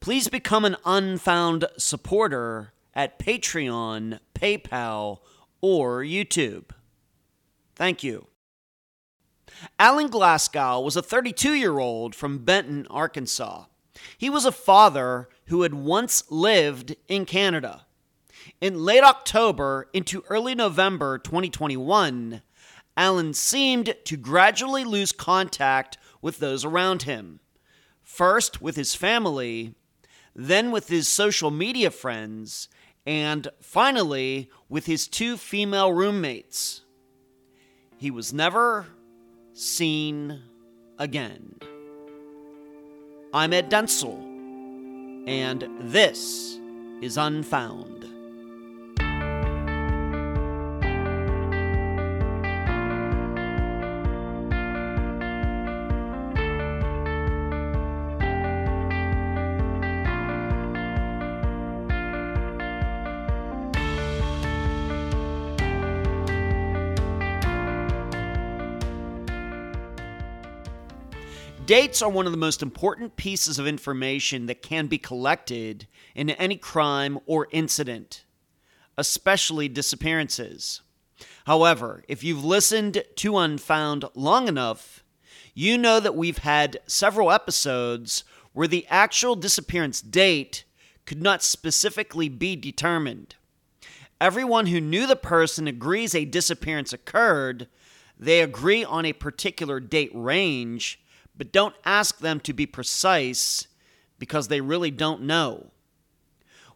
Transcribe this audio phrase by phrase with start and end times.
[0.00, 5.18] Please become an Unfound supporter at Patreon, PayPal,
[5.60, 6.70] or YouTube.
[7.74, 8.26] Thank you.
[9.78, 13.64] Alan Glasgow was a 32 year old from Benton, Arkansas.
[14.18, 17.86] He was a father who had once lived in Canada.
[18.60, 22.42] In late October into early November 2021,
[22.96, 27.40] Alan seemed to gradually lose contact with those around him.
[28.02, 29.74] First with his family,
[30.36, 32.68] then with his social media friends,
[33.06, 36.82] and finally with his two female roommates.
[37.96, 38.86] He was never
[39.54, 40.42] seen
[40.98, 41.54] again.
[43.32, 44.18] I'm Ed Densel,
[45.26, 46.58] and this
[47.00, 47.95] is Unfound.
[71.66, 76.30] Dates are one of the most important pieces of information that can be collected in
[76.30, 78.24] any crime or incident,
[78.96, 80.82] especially disappearances.
[81.44, 85.02] However, if you've listened to Unfound long enough,
[85.54, 90.62] you know that we've had several episodes where the actual disappearance date
[91.04, 93.34] could not specifically be determined.
[94.20, 97.66] Everyone who knew the person agrees a disappearance occurred.
[98.16, 101.00] They agree on a particular date range,
[101.36, 103.66] but don't ask them to be precise
[104.18, 105.70] because they really don't know.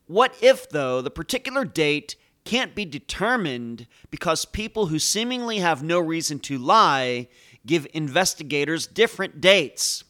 [0.07, 6.01] What if, though, the particular date can't be determined because people who seemingly have no
[6.01, 7.29] reason to lie
[7.67, 10.05] give investigators different dates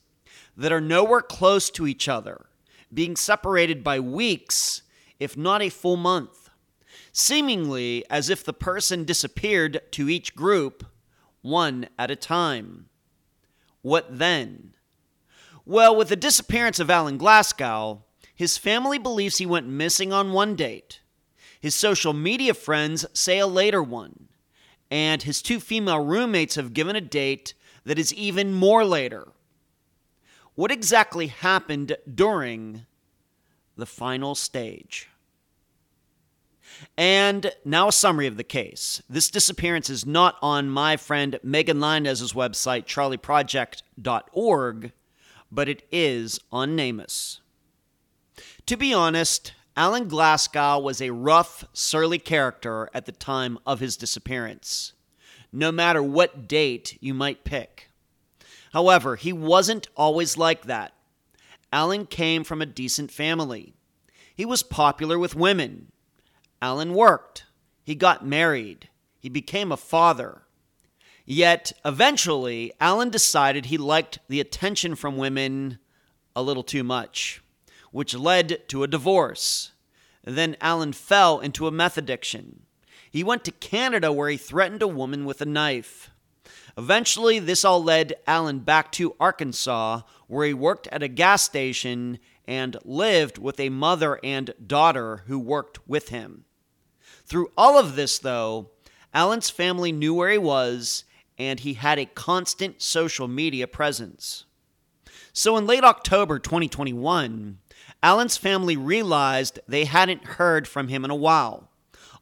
[0.56, 2.46] that are nowhere close to each other,
[2.92, 4.82] being separated by weeks,
[5.18, 6.50] if not a full month?
[7.12, 10.84] Seemingly as if the person disappeared to each group,
[11.42, 12.89] one at a time.
[13.82, 14.74] What then?
[15.64, 18.04] Well, with the disappearance of Alan Glasgow,
[18.34, 21.00] his family believes he went missing on one date.
[21.60, 24.28] His social media friends say a later one.
[24.90, 27.54] And his two female roommates have given a date
[27.84, 29.28] that is even more later.
[30.54, 32.86] What exactly happened during
[33.76, 35.08] the final stage?
[36.96, 39.02] And now a summary of the case.
[39.08, 44.92] This disappearance is not on my friend Megan Linez's website, charleyproject.org,
[45.52, 47.40] but it is on NamUs.
[48.66, 53.96] To be honest, Alan Glasgow was a rough, surly character at the time of his
[53.96, 54.92] disappearance,
[55.52, 57.90] no matter what date you might pick.
[58.72, 60.92] However, he wasn't always like that.
[61.72, 63.74] Alan came from a decent family.
[64.34, 65.89] He was popular with women.
[66.62, 67.46] Alan worked.
[67.82, 68.88] He got married.
[69.18, 70.42] He became a father.
[71.24, 75.78] Yet, eventually, Alan decided he liked the attention from women
[76.34, 77.42] a little too much,
[77.92, 79.72] which led to a divorce.
[80.24, 82.62] Then Alan fell into a meth addiction.
[83.10, 86.10] He went to Canada where he threatened a woman with a knife.
[86.76, 92.18] Eventually, this all led Alan back to Arkansas, where he worked at a gas station
[92.46, 96.44] and lived with a mother and daughter who worked with him.
[97.30, 98.70] Through all of this, though,
[99.14, 101.04] Alan's family knew where he was
[101.38, 104.46] and he had a constant social media presence.
[105.32, 107.58] So in late October 2021,
[108.02, 111.68] Alan's family realized they hadn't heard from him in a while,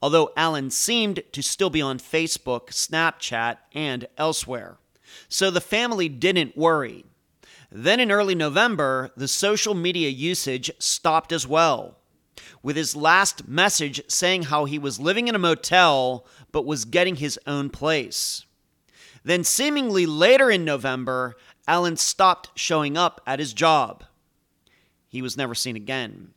[0.02, 4.76] although Alan seemed to still be on Facebook, Snapchat, and elsewhere.
[5.30, 7.06] So the family didn't worry.
[7.72, 11.97] Then in early November, the social media usage stopped as well
[12.62, 17.16] with his last message saying how he was living in a motel but was getting
[17.16, 18.44] his own place.
[19.24, 24.04] Then, seemingly later in November, Alan stopped showing up at his job.
[25.08, 26.32] He was never seen again.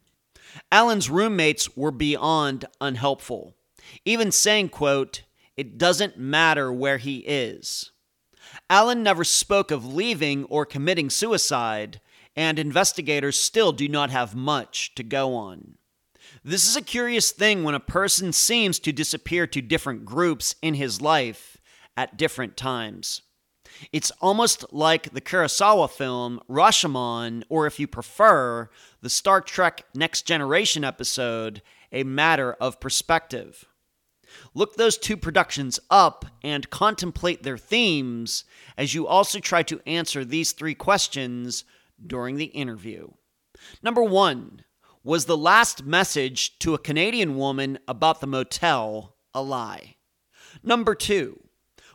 [0.72, 3.56] Alan's roommates were beyond unhelpful,
[4.04, 5.24] even saying, quote,
[5.56, 7.92] it doesn't matter where he is.
[8.70, 12.02] Alan never spoke of leaving or committing suicide,
[12.36, 15.76] and investigators still do not have much to go on.
[16.44, 20.74] This is a curious thing when a person seems to disappear to different groups in
[20.74, 21.58] his life
[21.96, 23.22] at different times.
[23.94, 28.72] It's almost like the Kurosawa film Rashomon, or if you prefer,
[29.02, 31.62] the Star Trek Next Generation episode,
[31.92, 33.66] A Matter of Perspective.
[34.56, 38.46] Look those two productions up and contemplate their themes
[38.80, 41.66] as you also try to answer these three questions
[42.04, 43.10] during the interview.
[43.84, 44.64] Number one,
[45.04, 49.96] was the last message to a Canadian woman about the motel a lie?
[50.64, 51.40] Number two,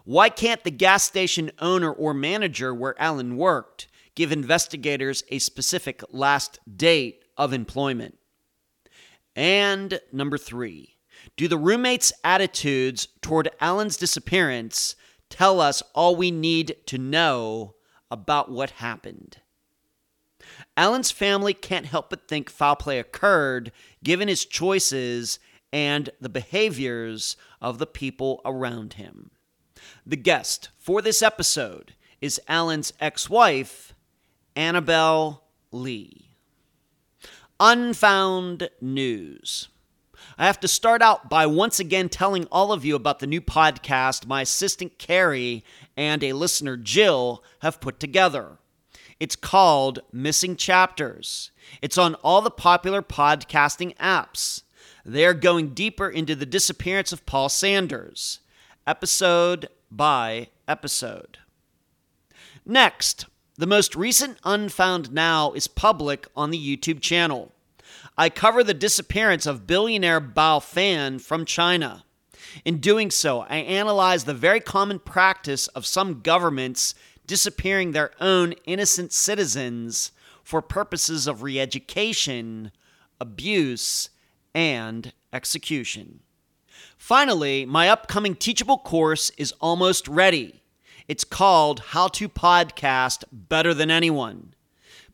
[0.04, 6.02] why can't the gas station owner or manager where Alan worked give investigators a specific
[6.10, 8.18] last date of employment?
[9.34, 10.96] And number three,
[11.36, 14.96] do the roommates' attitudes toward Alan's disappearance
[15.28, 17.74] tell us all we need to know
[18.10, 19.38] about what happened?
[20.76, 23.72] Alan's family can't help but think foul play occurred
[24.04, 25.38] given his choices
[25.72, 29.30] and the behaviors of the people around him.
[30.04, 33.94] The guest for this episode is Alan's ex wife,
[34.54, 36.36] Annabelle Lee.
[37.58, 39.68] Unfound News.
[40.38, 43.40] I have to start out by once again telling all of you about the new
[43.40, 45.64] podcast my assistant Carrie
[45.96, 48.58] and a listener Jill have put together.
[49.18, 51.50] It's called Missing Chapters.
[51.80, 54.62] It's on all the popular podcasting apps.
[55.06, 58.40] They're going deeper into the disappearance of Paul Sanders,
[58.86, 61.38] episode by episode.
[62.66, 63.24] Next,
[63.56, 67.52] the most recent Unfound Now is public on the YouTube channel.
[68.18, 72.04] I cover the disappearance of billionaire Bao Fan from China.
[72.66, 76.94] In doing so, I analyze the very common practice of some governments
[77.26, 80.12] disappearing their own innocent citizens
[80.42, 82.70] for purposes of re education,
[83.20, 84.10] abuse,
[84.54, 86.20] and execution.
[86.96, 90.62] Finally, my upcoming teachable course is almost ready.
[91.08, 94.54] It's called How to Podcast Better Than Anyone.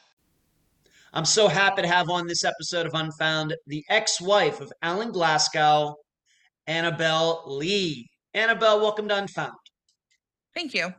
[1.13, 5.11] I'm so happy to have on this episode of Unfound the ex wife of Alan
[5.11, 5.95] Glasgow,
[6.67, 8.07] Annabelle Lee.
[8.33, 9.51] Annabelle, welcome to Unfound.
[10.55, 10.93] Thank you.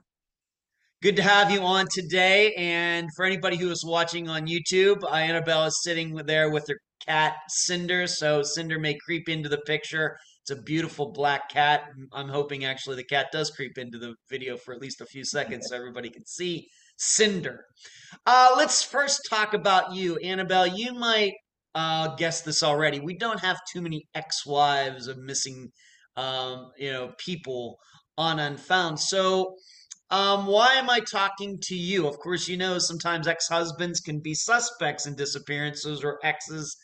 [1.03, 2.53] Good to have you on today.
[2.59, 6.77] And for anybody who is watching on YouTube, uh, Annabelle is sitting there with her
[7.07, 8.07] cat, Cinder.
[8.07, 10.19] So Cinder may creep into the picture.
[10.43, 11.85] It's a beautiful black cat.
[12.13, 15.25] I'm hoping actually the cat does creep into the video for at least a few
[15.25, 16.67] seconds so everybody can see
[17.03, 17.65] Cinder.
[18.27, 20.69] Uh, let's first talk about you, Annabelle.
[20.69, 21.33] You might
[21.75, 23.01] uh, guess this already.
[23.01, 25.73] We don't have too many ex-wives of missing,
[26.17, 27.77] um, you know, people
[28.17, 29.01] on Unfound.
[29.01, 29.57] So,
[30.11, 32.07] um, why am I talking to you?
[32.07, 36.77] Of course, you know sometimes ex-husbands can be suspects in disappearances or exes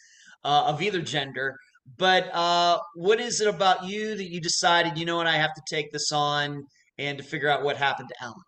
[0.44, 1.54] uh, of either gender.
[1.96, 5.54] But uh, what is it about you that you decided, you know what, I have
[5.54, 6.64] to take this on
[6.98, 8.47] and to figure out what happened to Alan?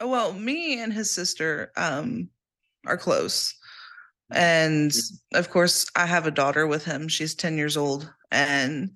[0.00, 2.30] Oh, Well, me and his sister um
[2.86, 3.54] are close.
[4.32, 4.92] And
[5.34, 7.08] of course, I have a daughter with him.
[7.08, 8.90] She's 10 years old and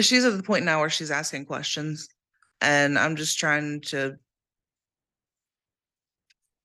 [0.00, 2.08] she's at the point now where she's asking questions
[2.62, 4.18] and I'm just trying to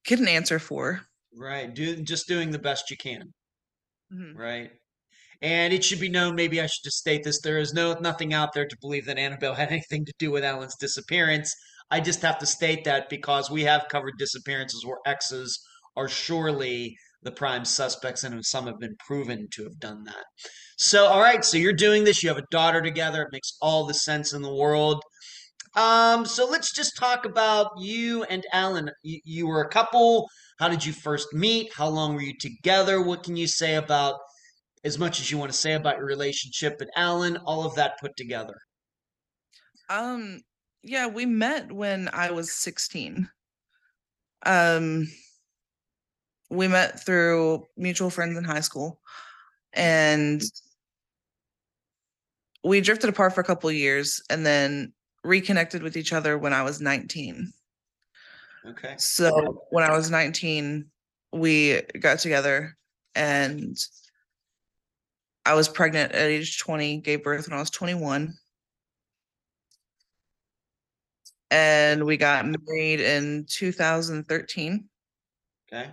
[0.06, 1.08] get an answer for her.
[1.34, 3.34] Right, do just doing the best you can.
[4.14, 4.36] Mhm.
[4.36, 4.72] Right.
[5.42, 8.34] And it should be known, maybe I should just state this, there is no nothing
[8.34, 11.54] out there to believe that Annabelle had anything to do with Alan's disappearance.
[11.92, 15.60] I just have to state that because we have covered disappearances where exes
[15.96, 20.26] are surely the prime suspects and some have been proven to have done that.
[20.78, 23.86] So, all right, so you're doing this, you have a daughter together, it makes all
[23.86, 25.02] the sense in the world.
[25.76, 28.90] Um, so let's just talk about you and Alan.
[29.04, 30.30] You, you were a couple.
[30.58, 31.74] How did you first meet?
[31.74, 33.02] How long were you together?
[33.02, 34.16] What can you say about
[34.86, 37.38] as much as you want to say about your relationship and Alan?
[37.46, 38.56] All of that put together.
[39.90, 40.40] Um
[40.86, 43.28] yeah, we met when I was 16.
[44.46, 45.08] Um
[46.52, 49.00] we met through mutual friends in high school
[49.74, 50.44] and
[52.64, 56.54] we drifted apart for a couple of years and then reconnected with each other when
[56.54, 57.52] I was 19.
[58.68, 58.96] Okay.
[58.98, 60.86] So when I was 19,
[61.32, 62.78] we got together
[63.16, 63.76] and
[65.46, 68.36] I was pregnant at age 20, gave birth when I was 21.
[71.52, 74.90] And we got married in 2013
[75.72, 75.90] Okay.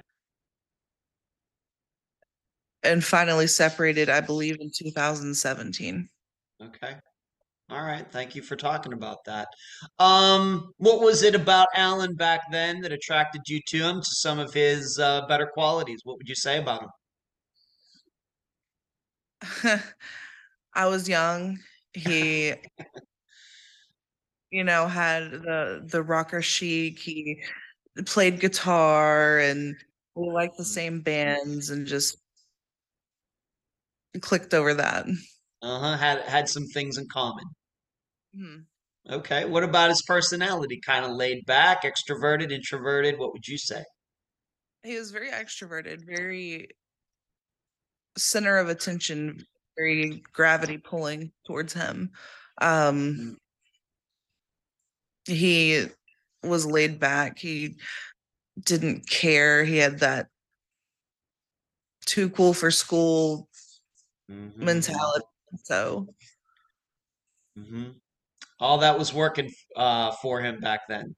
[2.82, 6.08] and finally separated, I believe, in 2017.
[6.62, 6.94] Okay.
[7.70, 8.06] All right.
[8.10, 9.48] Thank you for talking about that.
[9.98, 14.38] Um, what was it about Alan back then that attracted you to him, to some
[14.38, 16.00] of his uh, better qualities?
[16.04, 16.90] What would you say about him?
[20.74, 21.58] I was young.
[21.94, 22.54] He,
[24.52, 26.98] you know, had the the rocker chic.
[26.98, 27.42] He
[28.06, 29.74] played guitar, and
[30.14, 32.18] we liked the same bands, and just
[34.20, 35.06] clicked over that.
[35.62, 35.96] Uh-huh.
[35.96, 37.44] Had had some things in common.
[38.36, 38.66] Mhm.
[39.10, 39.44] Okay.
[39.46, 40.80] What about his personality?
[40.84, 43.18] Kind of laid back, extroverted, introverted.
[43.18, 43.84] What would you say?
[44.84, 46.68] He was very extroverted, very
[48.18, 49.44] center of attention,
[49.76, 52.10] very gravity pulling towards him.
[52.60, 53.38] Um,
[55.26, 55.86] he
[56.42, 57.38] was laid back.
[57.38, 57.76] He
[58.60, 59.64] didn't care.
[59.64, 60.28] He had that
[62.04, 63.48] too cool for school
[64.28, 64.62] Mhm.
[64.62, 65.26] mentality.
[65.64, 66.14] So
[67.56, 68.00] Mhm.
[68.60, 71.16] All that was working uh, for him back then.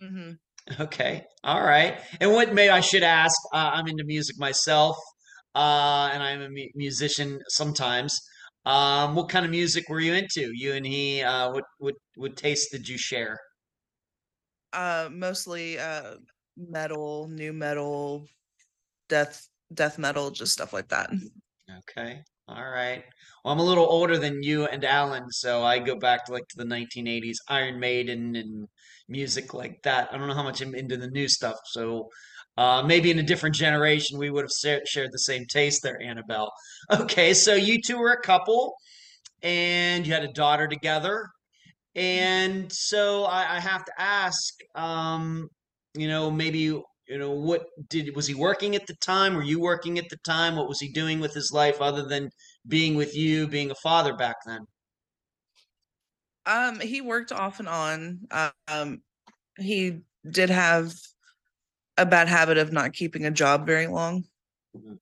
[0.00, 0.38] mhm.
[0.78, 1.24] Okay.
[1.42, 2.00] All right.
[2.20, 3.34] And what may I should ask?
[3.52, 4.96] Uh, I'm into music myself,
[5.54, 8.20] uh, and I'm a mu- musician sometimes.
[8.66, 10.50] Um, what kind of music were you into?
[10.54, 11.22] You and he.
[11.22, 13.38] Uh, what what what taste did you share?
[14.72, 16.14] uh, mostly uh,
[16.56, 18.26] metal, nu metal,
[19.08, 21.10] death, death metal, just stuff like that.
[21.78, 22.20] Okay.
[22.48, 23.04] All right.
[23.44, 26.48] Well, I'm a little older than you and Alan, so I go back to like
[26.48, 28.66] to the 1980s, Iron Maiden and
[29.08, 30.08] music like that.
[30.12, 32.08] I don't know how much I'm into the new stuff, so
[32.56, 36.52] uh, maybe in a different generation we would have shared the same taste there, Annabelle.
[36.90, 38.74] Okay, so you two were a couple,
[39.42, 41.28] and you had a daughter together,
[41.94, 45.48] and so I, I have to ask, um,
[45.94, 49.34] you know, maybe you know what did was he working at the time?
[49.34, 50.56] Were you working at the time?
[50.56, 52.30] What was he doing with his life other than
[52.66, 54.60] being with you, being a father back then?
[56.46, 58.20] Um, he worked off and on.
[58.68, 59.02] Um,
[59.58, 60.92] he did have
[61.98, 64.24] a bad habit of not keeping a job very long.
[64.74, 64.98] Mhm.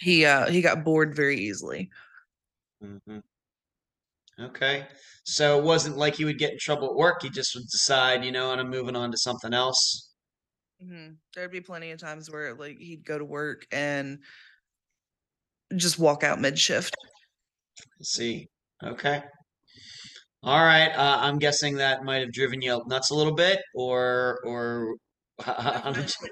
[0.00, 1.90] He uh he got bored very easily.
[2.80, 3.22] hmm
[4.38, 4.88] Okay,
[5.24, 7.22] so it wasn't like he would get in trouble at work.
[7.22, 10.10] He just would decide, you know, and I'm moving on to something else.
[10.80, 14.22] hmm There'd be plenty of times where like he'd go to work and
[15.76, 16.94] just walk out mid shift.
[18.02, 18.50] See.
[18.82, 19.22] Okay.
[20.42, 20.90] All right.
[20.90, 24.96] Uh, I'm guessing that might have driven you nuts a little bit, or or
[25.40, 26.28] how, how did you?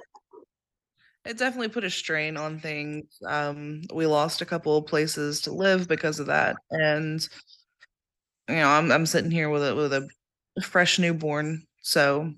[1.26, 3.04] It definitely put a strain on things.
[3.26, 7.26] Um, we lost a couple of places to live because of that, and
[8.48, 10.08] you know, I'm I'm sitting here with a with a
[10.62, 12.32] fresh newborn, so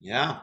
[0.00, 0.40] Yeah.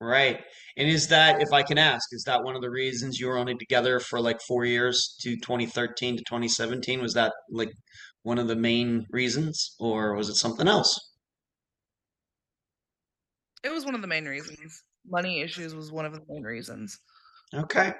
[0.00, 0.44] Right.
[0.76, 3.38] And is that, if I can ask, is that one of the reasons you were
[3.38, 7.00] only together for like four years to 2013 to 2017?
[7.00, 7.72] Was that like
[8.22, 10.94] one of the main reasons, or was it something else?
[13.66, 14.82] It was one of the main reasons.
[15.08, 16.98] Money issues was one of the main reasons.
[17.52, 17.92] Okay.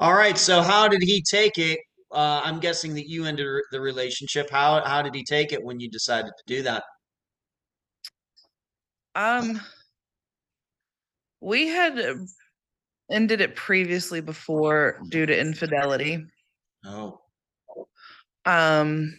[0.00, 0.36] All right.
[0.36, 1.78] So how did he take it?
[2.10, 4.48] Uh, I'm guessing that you ended the relationship.
[4.50, 6.84] How how did he take it when you decided to do that?
[9.14, 9.60] Um,
[11.40, 12.00] we had
[13.10, 16.24] ended it previously before due to infidelity.
[16.84, 17.20] Oh.
[18.46, 19.18] Um,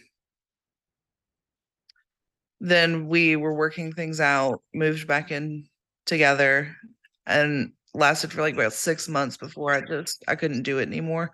[2.60, 5.66] then we were working things out, moved back in
[6.06, 6.74] together,
[7.26, 11.32] and lasted for like about six months before I just I couldn't do it anymore.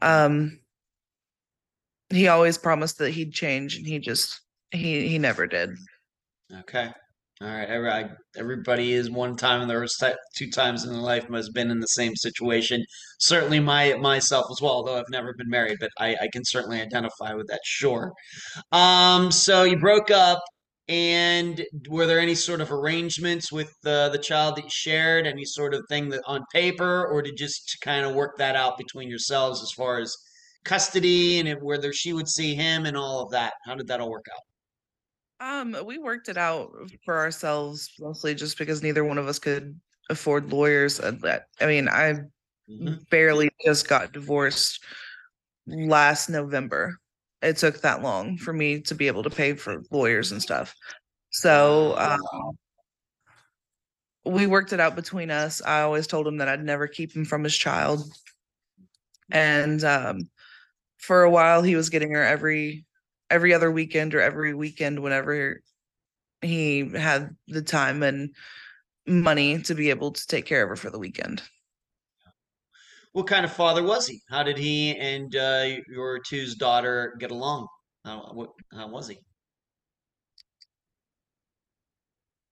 [0.00, 0.60] Um,
[2.10, 5.70] he always promised that he'd change, and he just he he never did.
[6.60, 6.90] Okay.
[7.42, 7.68] All right.
[7.68, 9.84] Every, I, everybody is one time in their
[10.36, 12.82] two times in their life has been in the same situation.
[13.18, 14.72] Certainly, my myself as well.
[14.72, 17.60] Although I've never been married, but I, I can certainly identify with that.
[17.64, 18.12] Sure.
[18.72, 19.30] Um.
[19.30, 20.40] So you broke up,
[20.88, 25.26] and were there any sort of arrangements with the the child that you shared?
[25.26, 28.78] Any sort of thing that on paper, or did just kind of work that out
[28.78, 30.14] between yourselves as far as
[30.64, 33.54] custody and whether she would see him and all of that?
[33.66, 34.42] How did that all work out?
[35.38, 36.70] Um, we worked it out
[37.04, 39.78] for ourselves mostly just because neither one of us could
[40.08, 40.96] afford lawyers.
[40.98, 42.14] That I mean, I
[42.68, 43.06] Mhm.
[43.10, 44.84] barely just got divorced
[45.66, 46.96] last November.
[47.46, 50.74] It took that long for me to be able to pay for lawyers and stuff.
[51.30, 52.58] So um,
[54.24, 55.62] we worked it out between us.
[55.62, 58.02] I always told him that I'd never keep him from his child.
[59.30, 60.28] And um,
[60.98, 62.84] for a while, he was getting her every
[63.30, 65.62] every other weekend or every weekend whenever
[66.42, 68.34] he had the time and
[69.06, 71.42] money to be able to take care of her for the weekend.
[73.16, 74.20] What kind of father was he?
[74.28, 77.66] How did he and uh, your two's daughter get along?
[78.04, 79.16] How, what, how was he?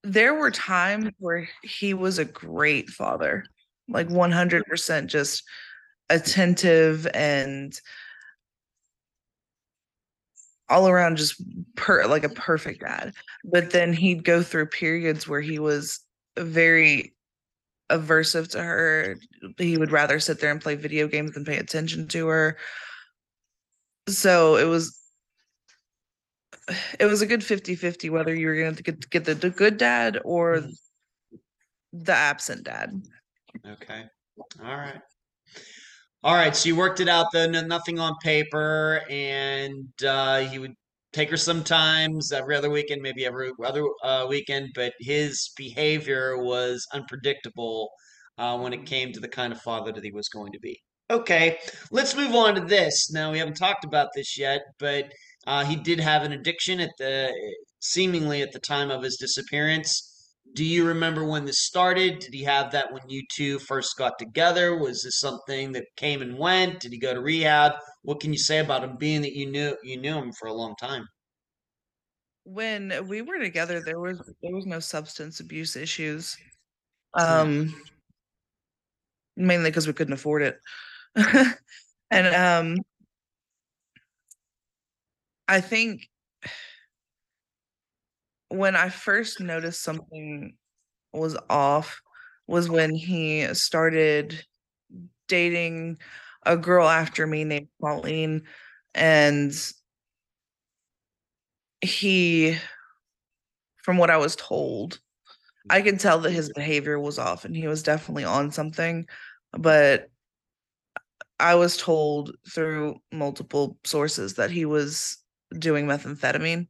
[0.05, 3.45] There were times where he was a great father,
[3.91, 5.43] like 100% just
[6.09, 7.79] attentive and
[10.71, 11.43] all around just
[11.77, 13.13] per like a perfect dad.
[13.45, 16.01] But then he'd go through periods where he was
[16.39, 17.14] very
[17.99, 19.17] aversive to her.
[19.59, 22.57] He would rather sit there and play video games than pay attention to her.
[24.09, 24.99] So it was
[26.99, 29.77] it was a good 50-50 whether you were going to get, get the, the good
[29.77, 30.63] dad or
[31.93, 33.03] the absent dad.
[33.67, 34.05] Okay.
[34.63, 35.01] All right.
[36.23, 36.57] All right.
[36.57, 40.75] So you worked it out then, nothing on paper, and uh, he would
[41.15, 46.87] take her sometimes every other weekend, maybe every other uh, weekend, but his behavior was
[46.93, 47.91] unpredictable
[48.37, 50.79] uh, when it came to the kind of father that he was going to be.
[51.11, 51.59] Okay,
[51.91, 53.11] let's move on to this.
[53.13, 55.13] Now we haven't talked about this yet, but
[55.47, 57.33] uh, he did have an addiction at the
[57.81, 60.11] seemingly at the time of his disappearance.
[60.55, 62.21] Do you remember when this started?
[62.21, 64.77] Did he have that when you two first got together?
[64.77, 66.81] Was this something that came and went?
[66.81, 67.73] Did he go to rehab?
[68.05, 70.53] What can you say about him, being that you knew you knew him for a
[70.53, 71.09] long time?
[72.45, 76.37] When we were together, there was there was no substance abuse issues.
[77.15, 77.75] Um,
[79.37, 80.61] mainly because we couldn't afford it.
[82.11, 82.77] and um
[85.49, 86.09] I think
[88.49, 90.57] when I first noticed something
[91.13, 92.01] was off
[92.47, 94.45] was when he started
[95.29, 95.99] dating
[96.47, 98.43] a girl after me named Pauline
[98.95, 99.53] and
[101.81, 102.57] he
[103.83, 105.01] from what I was told
[105.71, 109.07] I could tell that his behavior was off and he was definitely on something
[109.53, 110.09] but
[111.41, 115.19] I was told through multiple sources that he was
[115.59, 116.69] doing methamphetamine.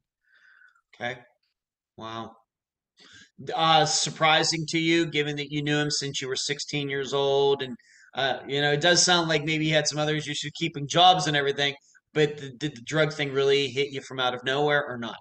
[0.94, 1.20] Okay.
[1.96, 2.36] Wow.
[3.54, 7.62] Uh, surprising to you, given that you knew him since you were 16 years old,
[7.62, 7.76] and
[8.14, 11.26] uh, you know, it does sound like maybe he had some other issues keeping jobs
[11.26, 11.74] and everything.
[12.12, 15.16] But the, did the drug thing really hit you from out of nowhere or not?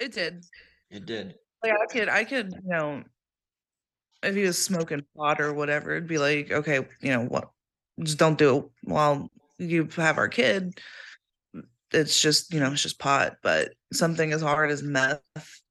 [0.00, 0.44] It did.
[0.90, 1.34] It did.
[1.62, 3.02] Like I could, I could, you know,
[4.22, 7.50] if he was smoking pot or whatever, it'd be like, okay, you know what,
[8.02, 10.78] just don't do it while you have our kid.
[11.92, 13.34] It's just, you know, it's just pot.
[13.42, 15.20] But something as hard as meth,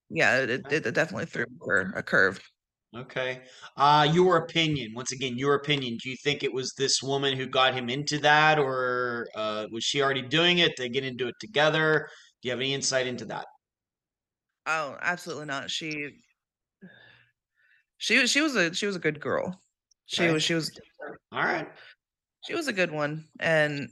[0.10, 2.39] yeah, it, it, it definitely threw her a curve.
[2.96, 3.42] Okay.
[3.76, 5.98] Uh, your opinion, once again, your opinion.
[6.02, 9.84] Do you think it was this woman who got him into that, or uh, was
[9.84, 10.74] she already doing it?
[10.78, 12.08] They get into it together.
[12.42, 13.48] Do you have any insight into that?
[14.66, 15.72] Oh, absolutely not.
[15.72, 16.22] She
[17.98, 19.60] she was she was a she was a good girl.
[20.06, 20.34] She Okay.
[20.34, 20.72] was she was
[21.32, 21.68] All right.
[22.46, 23.30] she was a good one.
[23.40, 23.90] And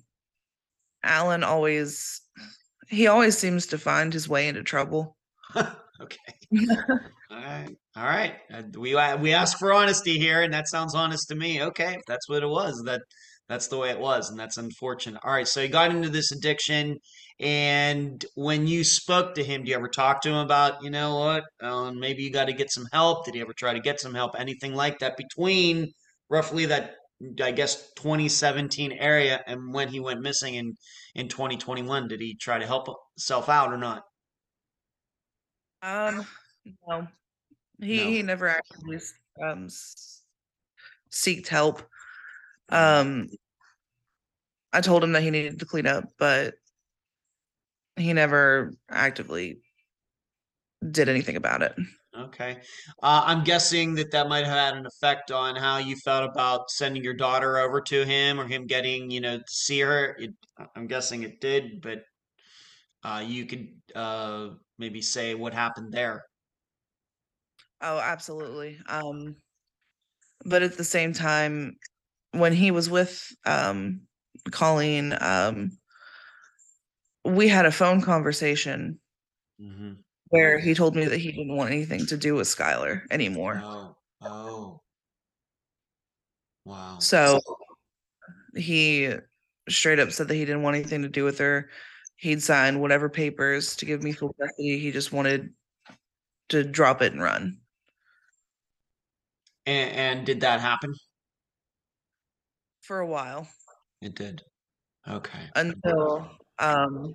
[1.04, 2.22] Alan always
[2.88, 5.18] he always seems to find his way into trouble.
[6.02, 6.18] Okay.
[7.30, 7.78] All right.
[7.96, 8.36] All right.
[8.54, 11.62] Uh, we uh, we ask for honesty here, and that sounds honest to me.
[11.62, 12.82] Okay, that's what it was.
[12.86, 13.02] That
[13.50, 15.20] that's the way it was, and that's unfortunate.
[15.26, 15.48] All right.
[15.48, 16.98] So he got into this addiction,
[17.40, 21.18] and when you spoke to him, do you ever talk to him about, you know
[21.20, 23.26] what, um, maybe you got to get some help?
[23.26, 24.40] Did he ever try to get some help?
[24.40, 25.92] Anything like that between
[26.30, 26.94] roughly that,
[27.42, 30.74] I guess, 2017 area and when he went missing in
[31.16, 32.08] in 2021?
[32.08, 34.04] Did he try to help himself out or not?
[35.82, 36.26] Um
[36.88, 37.08] no.
[37.82, 38.10] He No.
[38.10, 39.00] he never actually
[39.44, 39.68] um
[41.10, 41.82] seeked help.
[42.70, 43.28] Um
[44.74, 46.56] I told him that he needed to clean up, but
[47.98, 49.60] he never actively
[50.90, 51.76] did anything about it.
[52.18, 52.62] Okay.
[53.02, 56.70] Uh, I'm guessing that that might have had an effect on how you felt about
[56.70, 60.16] sending your daughter over to him or him getting, you know, to see her.
[60.20, 60.32] It,
[60.76, 62.04] I'm guessing it did, but
[63.04, 66.26] uh, you could uh, maybe say what happened there.
[67.82, 68.80] Oh, absolutely.
[68.88, 69.36] Um,
[70.46, 71.78] but at the same time,
[72.32, 74.02] when he was with um
[74.52, 75.72] Colleen, um,
[77.26, 79.00] we had a phone conversation
[79.62, 79.92] Mm-hmm.
[80.30, 83.62] where he told me that he didn't want anything to do with Skylar anymore.
[83.64, 84.82] Oh, oh,
[86.66, 86.98] wow.
[86.98, 87.40] So
[88.56, 89.14] he
[89.70, 91.70] straight up said that he didn't want anything to do with her.
[92.18, 94.80] He'd sign whatever papers to give me full custody.
[94.80, 95.54] He just wanted
[96.50, 97.60] to drop it and run.
[99.72, 100.94] And, and did that happen?
[102.82, 103.48] for a while
[104.02, 104.42] It did.
[105.08, 105.50] Okay.
[105.56, 106.30] until
[106.60, 107.14] um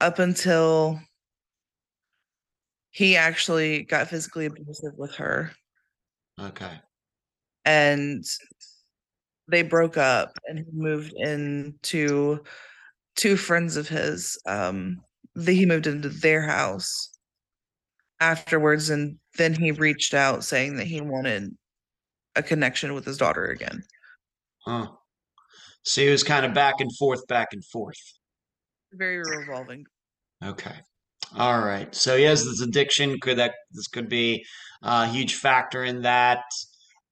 [0.00, 1.00] up until
[2.90, 5.50] he actually got physically abusive with her
[6.38, 6.78] Okay.
[7.64, 8.22] and
[9.50, 12.44] they broke up and he moved into
[13.16, 15.00] two friends of his um
[15.34, 17.17] that he moved into their house
[18.20, 21.56] afterwards and then he reached out saying that he wanted
[22.36, 23.82] a connection with his daughter again
[24.68, 24.88] Huh.
[25.82, 27.96] So he was kind of back and forth, back and forth.
[28.92, 29.84] very revolving
[30.44, 30.74] Okay.
[31.36, 31.92] All right.
[31.94, 33.18] So he has this addiction.
[33.20, 34.44] Could that this could be
[34.82, 36.44] a huge factor in that?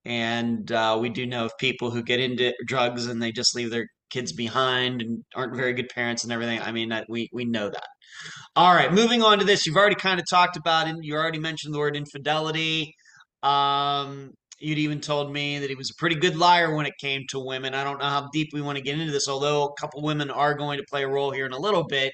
[0.04, 3.70] And uh, we do know of people who get into drugs and they just leave
[3.70, 6.60] their kids behind and aren't very good parents and everything.
[6.60, 7.88] I mean, that we we know that.
[8.56, 8.92] All right.
[8.92, 10.96] Moving on to this, you've already kind of talked about it.
[11.02, 12.94] You already mentioned the word infidelity.
[13.42, 17.22] Um, you'd even told me that he was a pretty good liar when it came
[17.28, 17.74] to women.
[17.74, 20.30] I don't know how deep we want to get into this, although a couple women
[20.30, 22.12] are going to play a role here in a little bit.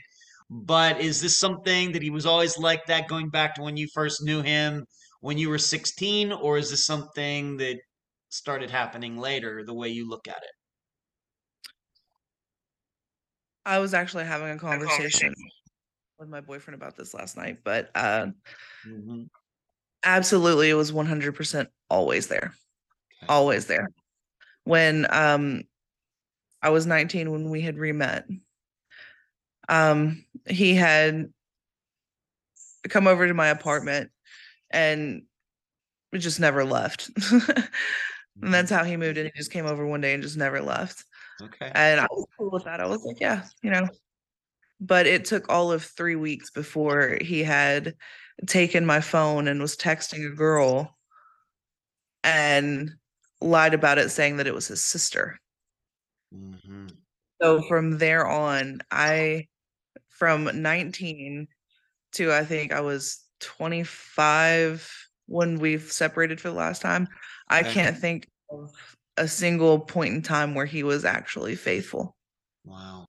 [0.51, 3.87] But is this something that he was always like that going back to when you
[3.95, 4.85] first knew him
[5.21, 6.33] when you were 16?
[6.33, 7.79] Or is this something that
[8.29, 10.51] started happening later, the way you look at it?
[13.65, 15.33] I was actually having a conversation
[16.23, 18.29] with my boyfriend about this last night, but uh,
[18.87, 19.29] Mhm.
[20.05, 22.55] absolutely, it was 100% always there.
[23.29, 23.89] Always there.
[24.65, 25.65] When um,
[26.63, 28.25] I was 19, when we had remet,
[29.69, 31.33] um, he had
[32.89, 34.11] come over to my apartment
[34.71, 35.23] and
[36.13, 37.11] we just never left.
[37.31, 39.27] and that's how he moved in.
[39.27, 41.05] He just came over one day and just never left.
[41.41, 41.71] Okay.
[41.75, 42.81] And I was cool with that.
[42.81, 43.89] I was like, yeah, you know.
[44.83, 47.97] But it took all of three weeks before he had
[48.47, 50.99] taken my phone and was texting a girl
[52.25, 52.90] and
[53.40, 55.38] lied about it, saying that it was his sister.
[56.33, 57.03] hmm
[57.40, 59.47] So from there on, I,
[60.09, 61.49] from 19
[62.14, 64.88] to I think I was 25
[65.27, 67.09] when we've separated for the last time,
[67.49, 67.73] I Okay.
[67.75, 72.16] can't think of a single point in time where he was actually faithful.
[72.64, 73.07] Wow.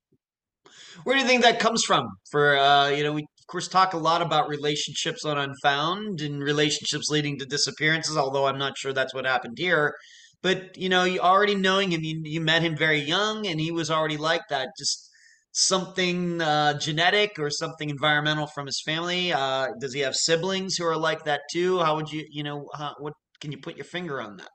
[1.02, 2.06] Where do you think that comes from?
[2.30, 6.42] For uh, you know, we of course talk a lot about relationships on Unfound and
[6.42, 9.94] relationships leading to disappearances, although I'm not sure that's what happened here.
[10.42, 13.72] But you know, you already knowing him, you, you met him very young, and he
[13.72, 14.68] was already like that.
[14.78, 15.10] Just
[15.52, 19.32] something uh, genetic or something environmental from his family.
[19.32, 21.78] Uh, does he have siblings who are like that too?
[21.78, 24.48] How would you, you know, how, what can you put your finger on that?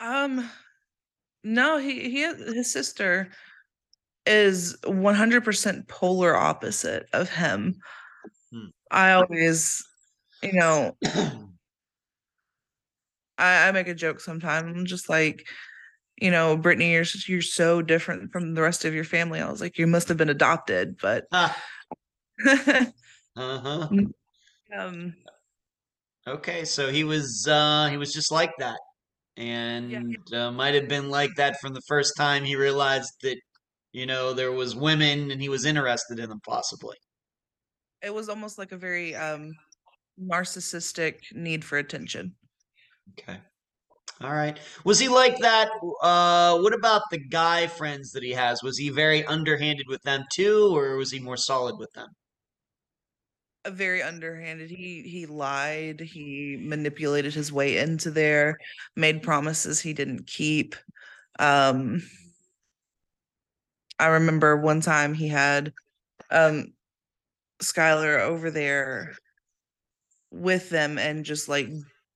[0.00, 0.50] Um,
[1.44, 3.30] no, he he his sister
[4.26, 7.76] is 100% polar opposite of him.
[8.52, 8.66] Hmm.
[8.90, 9.84] I always,
[10.42, 10.96] you know,
[13.38, 14.76] I, I make a joke sometimes.
[14.76, 15.46] I'm just like,
[16.16, 19.40] you know, Brittany, you're you're so different from the rest of your family.
[19.40, 21.56] I was like, you must have been adopted, but Ah,
[22.46, 23.88] uh-huh.
[24.76, 25.14] um,
[26.26, 28.78] Okay, so he was uh he was just like that.
[29.36, 33.38] And uh, might have been like that from the first time he realized that,
[33.92, 36.96] you know, there was women and he was interested in them possibly.
[38.02, 39.52] it was almost like a very um
[40.20, 42.36] narcissistic need for attention.
[43.10, 43.40] Okay.
[44.22, 44.58] All right.
[44.84, 45.70] Was he like that?
[46.02, 48.62] Uh what about the guy friends that he has?
[48.62, 52.08] Was he very underhanded with them too, or was he more solid with them?
[53.64, 54.70] a very underhanded.
[54.70, 56.00] He he lied.
[56.00, 58.56] He manipulated his way into there,
[58.96, 60.74] made promises he didn't keep.
[61.38, 62.02] Um
[64.02, 65.72] I remember one time he had
[66.30, 66.74] um
[67.62, 69.14] Skylar over there
[70.30, 71.68] with them and just like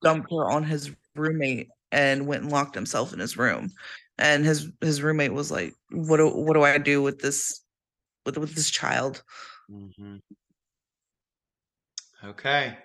[0.02, 3.70] dumped her on his roommate and went and locked himself in his room.
[4.18, 7.62] And his his roommate was like, "What do what do I do with this
[8.26, 9.24] with with this child?"
[9.68, 10.18] hmm
[12.24, 12.76] Okay.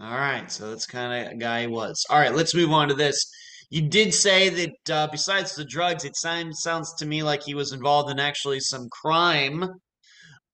[0.00, 0.50] All right.
[0.50, 2.04] So that's kind of guy he was.
[2.10, 2.34] All right.
[2.34, 3.30] Let's move on to this.
[3.72, 7.54] You did say that uh, besides the drugs, it sounds sounds to me like he
[7.54, 9.66] was involved in actually some crime.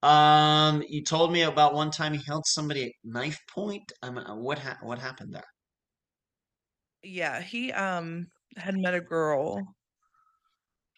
[0.04, 3.90] Um, you told me about one time he held somebody at knife point.
[4.04, 5.50] Um, what ha what happened there?
[7.02, 9.74] Yeah, he um had met a girl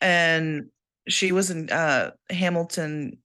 [0.03, 0.65] and
[1.09, 3.23] she was in uh Hamilton,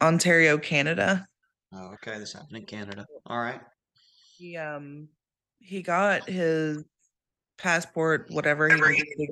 [0.00, 1.26] Ontario, Canada.
[1.72, 2.20] Oh, okay.
[2.20, 3.06] This happened in Canada.
[3.26, 3.60] All right.
[4.36, 5.08] He um
[5.58, 6.84] he got his
[7.60, 9.30] passport, whatever he needed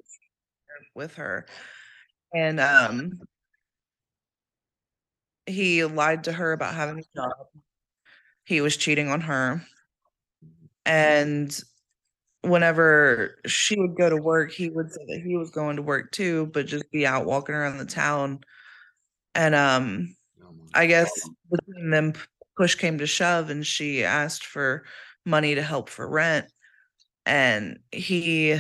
[0.95, 1.47] with her.
[2.35, 3.21] And um
[5.47, 7.33] he lied to her about having a job.
[8.45, 9.63] He was cheating on her.
[10.85, 11.57] And
[12.43, 16.13] whenever she would go to work, he would say that he was going to work
[16.13, 18.41] too, but just be out walking around the town.
[19.35, 20.17] And um
[20.75, 21.11] I guess
[21.51, 22.15] between them
[22.57, 24.85] push came to shove and she asked for
[25.25, 26.47] money to help for rent
[27.29, 28.59] and he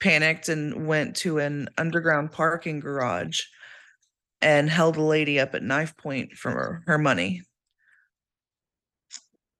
[0.00, 3.42] panicked and went to an underground parking garage
[4.42, 7.42] and held a lady up at knife point for her, her money.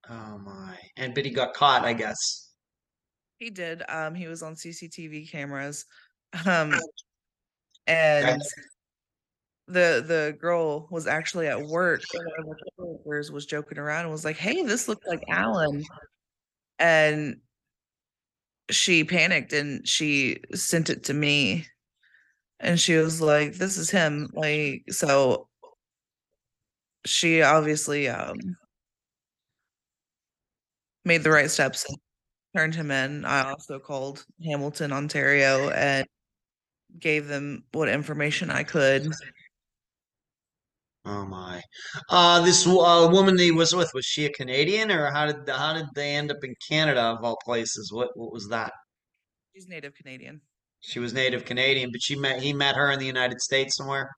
[0.09, 0.77] Oh my!
[0.97, 2.51] And but he got caught, I guess.
[3.39, 3.81] He did.
[3.87, 5.85] Um, he was on CCTV cameras.
[6.45, 6.73] Um,
[7.87, 8.41] and
[9.67, 14.01] the the girl was actually at work and one of the coworkers was joking around
[14.01, 15.83] and was like, Hey, this looks like Alan.
[16.79, 17.37] And
[18.71, 21.67] she panicked and she sent it to me.
[22.59, 24.29] And she was like, This is him.
[24.33, 25.49] Like, so
[27.05, 28.57] she obviously um
[31.05, 31.97] made the right steps and
[32.55, 33.25] turned him in.
[33.25, 36.07] I also called Hamilton, Ontario and
[36.99, 39.11] gave them what information I could.
[41.05, 41.61] Oh my!
[42.09, 45.47] Uh, this uh, woman that he was with was she a Canadian or how did
[45.49, 47.91] how did they end up in Canada of all places?
[47.91, 48.73] What what was that?
[49.53, 50.41] She's native Canadian.
[50.81, 54.09] She was native Canadian, but she met he met her in the United States somewhere.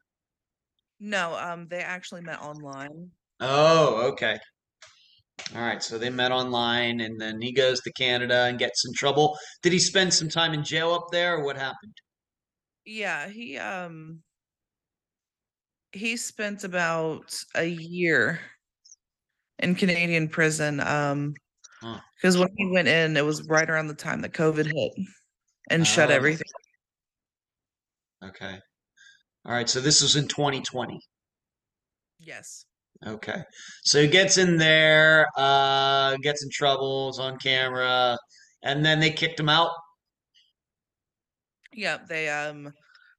[1.00, 3.12] No, um, they actually met online.
[3.40, 4.38] Oh, okay.
[5.56, 8.94] All right, so they met online, and then he goes to Canada and gets in
[8.94, 9.38] trouble.
[9.64, 11.96] Did he spend some time in jail up there, or what happened?
[12.86, 14.24] Yeah, he um
[15.96, 18.40] he spent about a year
[19.60, 20.80] in Canadian prison.
[20.82, 21.34] Um
[21.82, 22.00] Huh.
[22.16, 24.92] because when he went in, it was right around the time that COVID hit
[25.70, 26.14] and shut Oh.
[26.14, 26.48] everything.
[28.24, 28.60] Okay.
[29.46, 31.00] All right, so this was in 2020.
[32.20, 32.66] Yes.
[33.06, 33.44] Okay.
[33.84, 38.18] So he gets in there, uh, gets in troubles on camera,
[38.64, 39.72] and then they kicked him out.
[41.74, 42.74] Yeah, they um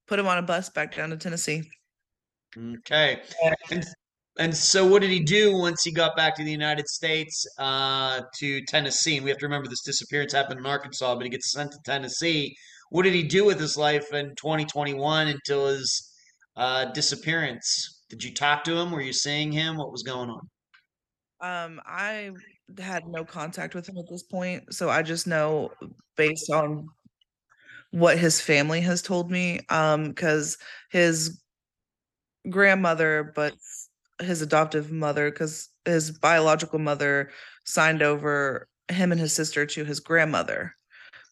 [0.09, 1.71] put him on a bus back down to Tennessee.
[2.59, 3.21] Okay.
[3.71, 3.85] And
[4.39, 8.21] and so what did he do once he got back to the United States, uh,
[8.39, 9.17] to Tennessee?
[9.17, 11.79] And we have to remember this disappearance happened in Arkansas, but he gets sent to
[11.87, 12.55] Tennessee.
[12.91, 16.13] What did he do with his life in 2021 until his
[16.57, 18.03] uh, disappearance?
[18.11, 18.91] Did you talk to him?
[18.91, 19.79] Were you seeing him?
[19.79, 20.49] What was going on?
[21.41, 22.31] Um, I
[22.79, 25.71] had no contact with him at this point, so I just know
[26.17, 26.87] based on
[27.91, 29.61] what his family has told me.
[29.71, 30.59] Um, because
[30.91, 31.41] his
[32.51, 33.55] grandmother, but
[34.21, 37.31] his adoptive mother, because his biological mother
[37.65, 40.75] signed over him and his sister to his grandmother.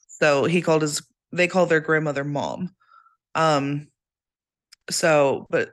[0.09, 2.75] So he called his they call their grandmother mom.
[3.35, 3.89] Um,
[4.91, 5.71] so but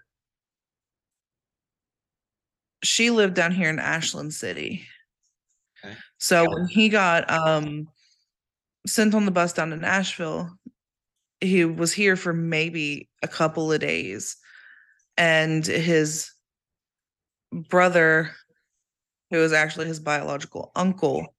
[2.84, 4.88] she lived down here in Ashland City.
[5.84, 5.96] Okay.
[6.20, 7.88] So when he got um
[8.88, 10.50] sent on the bus down to Nashville,
[11.40, 14.38] he was here for maybe a couple of days.
[15.18, 16.32] And his
[17.52, 18.32] brother,
[19.30, 21.36] who was actually his biological uncle,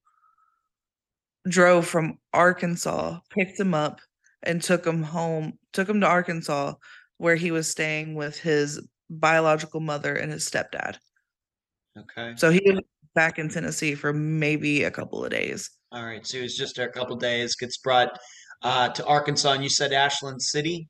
[1.48, 4.00] drove from Arkansas, picked him up,
[4.42, 6.74] and took him home, took him to Arkansas,
[7.18, 8.80] where he was staying with his
[9.11, 10.96] biological mother and his stepdad.
[11.98, 12.35] Okay.
[12.37, 12.80] So he was
[13.14, 15.70] back in Tennessee for maybe a couple of days.
[15.92, 16.26] All right.
[16.26, 18.18] So he was just there a couple days, gets brought
[18.62, 20.88] uh, to Arkansas, and you said Ashland City.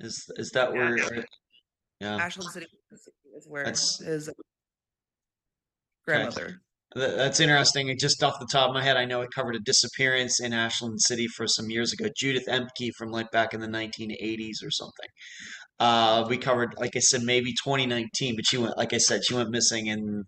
[0.00, 0.96] Is is that where?
[2.02, 2.16] Yeah.
[2.16, 2.66] Ashland City
[3.36, 4.28] is where That's- his
[6.04, 6.56] grandmother.
[6.94, 7.96] Th- That's interesting.
[7.98, 11.00] Just off the top of my head, I know it covered a disappearance in Ashland
[11.00, 12.08] City for some years ago.
[12.16, 15.08] Judith Emke from like back in the 1980s or something.
[15.80, 19.34] Uh, we covered, like I said, maybe 2019, but she went, like I said, she
[19.34, 20.24] went missing, and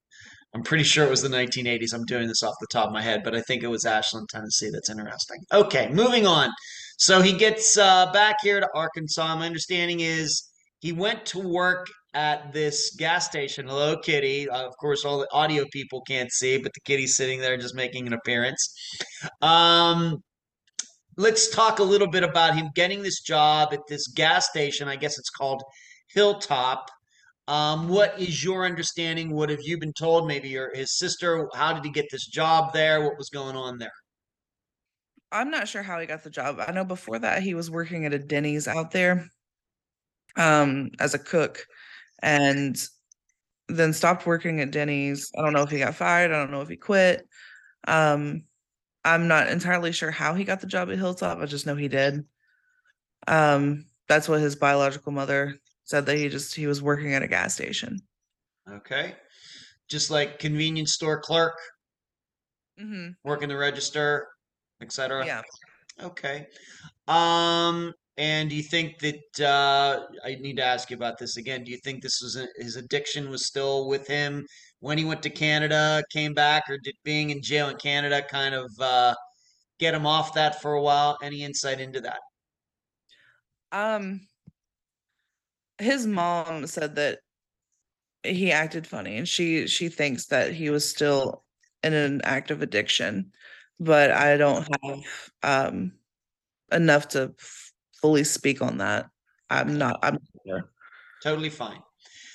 [0.55, 1.93] I'm pretty sure it was the 1980s.
[1.93, 4.29] I'm doing this off the top of my head, but I think it was Ashland,
[4.31, 4.71] Tennessee.
[4.73, 5.39] That's interesting.
[5.53, 6.51] Okay, moving on.
[6.99, 9.37] So he gets uh, back here to Arkansas.
[9.37, 10.49] My understanding is
[10.85, 13.66] he went to work at this gas station.
[13.66, 14.51] Hello, Kitty.
[14.51, 17.75] Uh, of course, all the audio people can't see, but the kitty's sitting there just
[17.75, 18.77] making an appearance.
[19.40, 20.23] Um,
[21.16, 24.87] let's talk a little bit about him getting this job at this gas station.
[24.87, 25.62] I guess it's called
[26.09, 26.90] Hilltop.
[27.49, 29.35] Um, what is your understanding?
[29.35, 30.29] What have you been told?
[30.29, 31.49] Maybe your his sister.
[31.55, 33.01] How did he get this job there?
[33.01, 33.92] What was going on there?
[35.33, 36.61] I'm not sure how he got the job.
[36.61, 39.31] I know before that he was working at a Denny's out there
[40.37, 41.66] um as a cook
[42.23, 42.77] and
[43.68, 45.31] then stopped working at Denny's.
[45.37, 47.27] I don't know if he got fired, I don't know if he quit.
[47.87, 48.44] Um
[49.05, 51.38] I'm not entirely sure how he got the job at Hilltop.
[51.38, 52.25] I just know he did.
[53.27, 57.29] Um, that's what his biological mother said that he just he was working at a
[57.29, 57.99] gas station.
[58.70, 59.14] Okay.
[59.90, 61.59] Just like convenience store clerk,
[62.81, 63.11] Mm-hmm.
[63.23, 64.29] working the register,
[64.81, 65.27] etc.
[65.27, 65.42] Yeah.
[66.03, 66.47] Okay.
[67.07, 71.64] Um, and do you think that uh, I need to ask you about this again?
[71.64, 74.46] Do you think this was a, his addiction was still with him
[74.81, 78.55] when he went to Canada, came back, or did being in jail in Canada kind
[78.55, 79.14] of uh,
[79.81, 81.18] get him off that for a while?
[81.22, 82.20] Any insight into that?
[83.72, 84.20] Um,
[85.79, 87.18] his mom said that
[88.22, 91.44] he acted funny, and she she thinks that he was still
[91.83, 93.33] in an active addiction,
[93.81, 95.92] but I don't have um
[96.70, 97.35] enough to
[98.05, 99.07] fully speak on that.
[99.49, 99.99] I'm not.
[100.03, 100.71] I'm not sure.
[101.23, 101.81] Totally fine.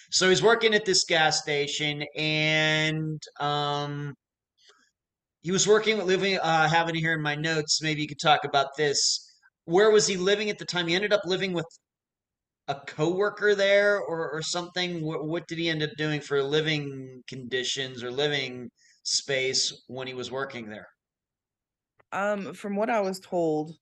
[0.09, 4.15] So he's working at this gas station, and um,
[5.41, 6.37] he was working with living.
[6.37, 7.83] Uh, I have it here in my notes.
[7.83, 9.31] Maybe you could talk about this.
[9.65, 10.87] Where was he living at the time?
[10.87, 11.67] He ended up living with
[12.67, 15.03] a coworker there, or or something.
[15.03, 18.71] What, what did he end up doing for living conditions or living
[19.03, 20.87] space when he was working there?
[22.11, 23.75] Um, from what I was told,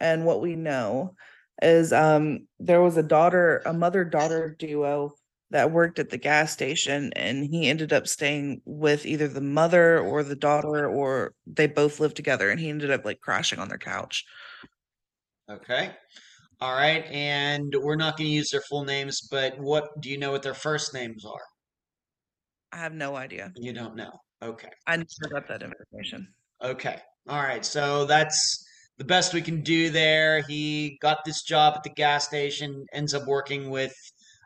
[0.00, 1.14] and what we know,
[1.62, 5.14] is um there was a daughter, a mother daughter duo
[5.50, 9.98] that worked at the gas station, and he ended up staying with either the mother
[9.98, 13.68] or the daughter, or they both lived together, and he ended up like crashing on
[13.68, 14.24] their couch.
[15.50, 15.90] Okay.
[16.60, 17.04] All right.
[17.06, 20.42] And we're not going to use their full names, but what do you know what
[20.42, 21.42] their first names are?
[22.72, 23.50] I have no idea.
[23.56, 24.12] You don't know.
[24.42, 24.68] Okay.
[24.86, 26.28] I never got that information.
[26.62, 27.00] Okay.
[27.28, 27.64] All right.
[27.64, 28.64] So that's
[29.00, 30.42] the best we can do there.
[30.42, 33.94] He got this job at the gas station, ends up working with,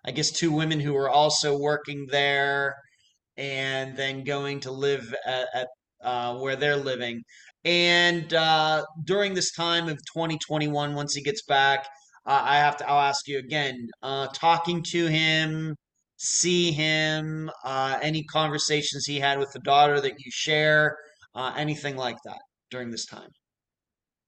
[0.06, 2.76] I guess, two women who were also working there,
[3.36, 5.68] and then going to live at, at
[6.04, 7.24] uh, where they're living.
[7.64, 11.88] And uh, during this time of 2021, once he gets back,
[12.24, 12.88] uh, I have to.
[12.88, 13.88] I'll ask you again.
[14.04, 15.74] Uh, talking to him,
[16.16, 20.96] see him, uh, any conversations he had with the daughter that you share,
[21.34, 22.38] uh, anything like that
[22.70, 23.30] during this time.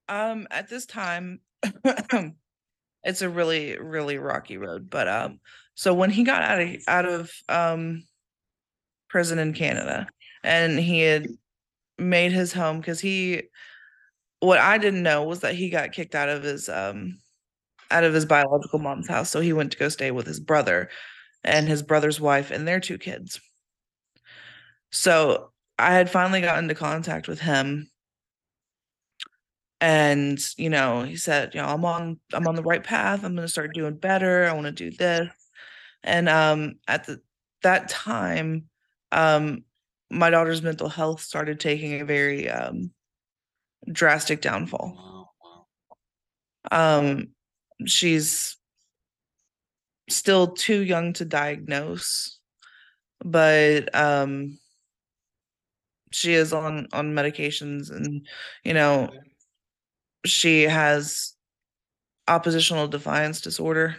[0.09, 1.41] Um, at this time,
[3.05, 4.91] it's a really, really rocky road.
[4.91, 5.41] But um,
[5.75, 8.05] so when he got out of out of um
[9.09, 10.07] prison in Canada,
[10.43, 11.27] and he had
[11.99, 13.43] made his home because he,
[14.41, 17.19] what I didn't know was that he got kicked out of his um
[17.91, 20.89] out of his biological mom's house, so he went to go stay with his brother
[21.45, 23.41] and his brother's wife and their two kids.
[24.91, 27.89] So I had finally gotten into contact with him
[29.87, 33.23] and you know he said you know i'm on i'm on the right path.
[33.23, 34.45] I'm going to start doing better.
[34.45, 35.31] I want to do this.
[36.03, 37.21] And um at the
[37.63, 38.65] that time
[39.13, 39.63] um
[40.11, 42.91] my daughter's mental health started taking a very um
[43.93, 45.33] drastic downfall.
[46.73, 47.29] Um
[47.85, 48.57] she's
[50.11, 52.41] still too young to diagnose
[53.25, 54.59] but um
[56.13, 58.27] she is on on medications and
[58.65, 59.11] you know
[60.25, 61.35] she has
[62.29, 63.97] oppositional defiance disorder.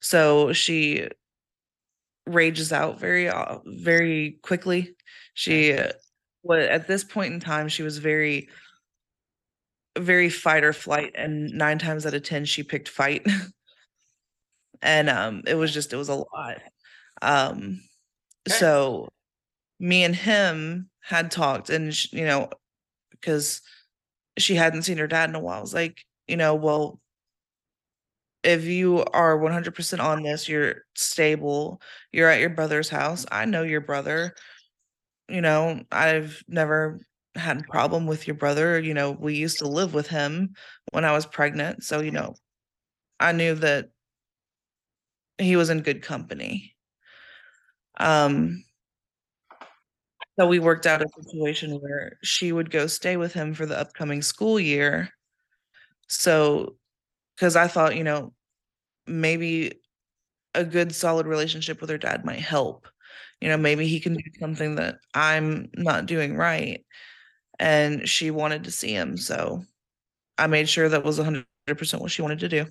[0.00, 1.08] So she
[2.26, 4.94] rages out very uh, very quickly.
[5.34, 5.78] She
[6.42, 8.48] what at this point in time she was very
[9.98, 13.26] very fight or flight and nine times out of ten she picked fight.
[14.82, 16.58] And um it was just it was a lot.
[17.22, 17.82] Um
[18.48, 18.58] Okay.
[18.58, 19.08] so
[19.80, 22.50] me and him had talked and you know
[23.12, 23.62] because
[24.38, 25.58] she hadn't seen her dad in a while.
[25.58, 27.00] I was like you know well
[28.42, 31.80] if you are 100% on this you're stable
[32.12, 34.34] you're at your brother's house i know your brother.
[35.28, 37.00] You know i've never
[37.36, 40.54] had a problem with your brother you know we used to live with him
[40.90, 42.34] when i was pregnant so you know
[43.20, 43.90] i knew that
[45.40, 46.74] he was in good company.
[47.98, 48.64] Um
[50.40, 53.78] so we worked out a situation where she would go stay with him for the
[53.78, 55.10] upcoming school year.
[56.08, 56.76] So
[57.36, 58.32] because i thought you know
[59.06, 59.80] maybe
[60.54, 62.88] a good solid relationship with her dad might help.
[63.42, 66.82] You know maybe he can do something that i'm not doing right.
[67.58, 69.62] And she wanted to see him so
[70.38, 71.44] i made sure that was 100%
[72.00, 72.66] what she wanted to do.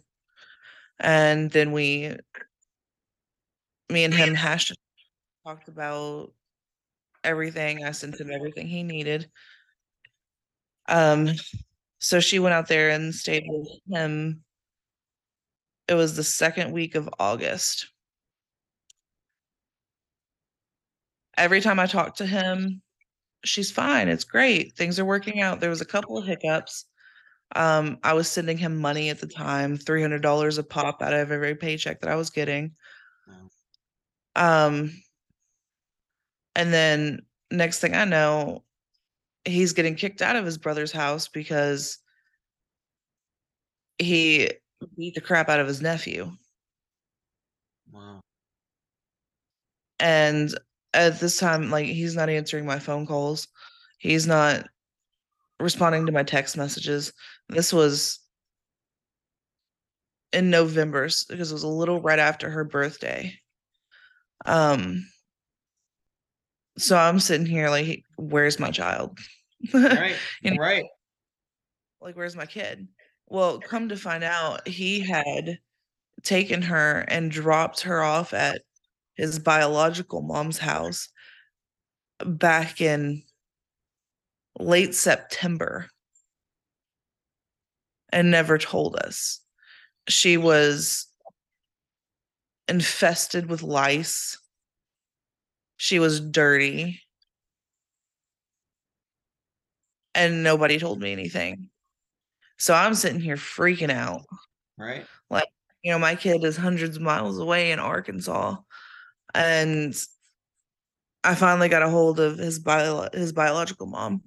[0.99, 2.15] And then we
[3.91, 4.75] me and him hashed
[5.45, 6.33] talked about
[7.23, 9.29] everything i sent him everything he needed.
[10.87, 11.29] Um
[11.99, 14.43] so she went out there and stayed with him.
[15.87, 17.91] It was the second week of august.
[21.37, 22.81] Every time i talked to him
[23.45, 25.59] she's fine it's great things are working out.
[25.59, 26.85] There was a couple of hiccups.
[27.55, 31.13] Um, I was sending him money at the time, three hundred dollars a pop out
[31.13, 32.73] of every paycheck that I was getting.
[34.35, 34.67] Wow.
[34.67, 34.91] Um,
[36.55, 37.21] and then
[37.51, 38.63] next thing I know,
[39.45, 41.99] he's getting kicked out of his brother's house because
[43.97, 44.51] he
[44.97, 46.31] beat the crap out of his nephew.
[47.91, 48.21] Wow.
[49.99, 50.57] And
[50.93, 53.47] at this time, like he's not answering my phone calls.
[53.97, 54.67] He's not
[55.59, 57.11] responding to my text messages.
[57.49, 58.19] This was
[60.31, 63.33] in November because it was a little right after her birthday.
[64.45, 65.03] Um
[66.79, 69.17] so I'm sitting here like where's my child?
[69.73, 70.15] Right.
[70.57, 70.85] Right.
[71.99, 72.87] like where's my kid
[73.27, 75.59] well come to find out he had
[76.23, 78.61] taken her and dropped her off at
[79.15, 81.09] his biological mom's house
[82.25, 83.21] back in
[84.57, 85.89] late september
[88.13, 89.41] and never told us
[90.07, 91.05] she was
[92.69, 94.37] infested with lice
[95.79, 97.01] she was dirty
[100.13, 101.69] and nobody told me anything
[102.57, 104.21] so i'm sitting here freaking out
[104.79, 105.05] Right.
[105.29, 105.49] Like,
[105.83, 108.55] you know, my kid is hundreds of miles away in Arkansas,
[109.35, 109.93] and
[111.23, 114.23] I finally got a hold of his bio his biological mom,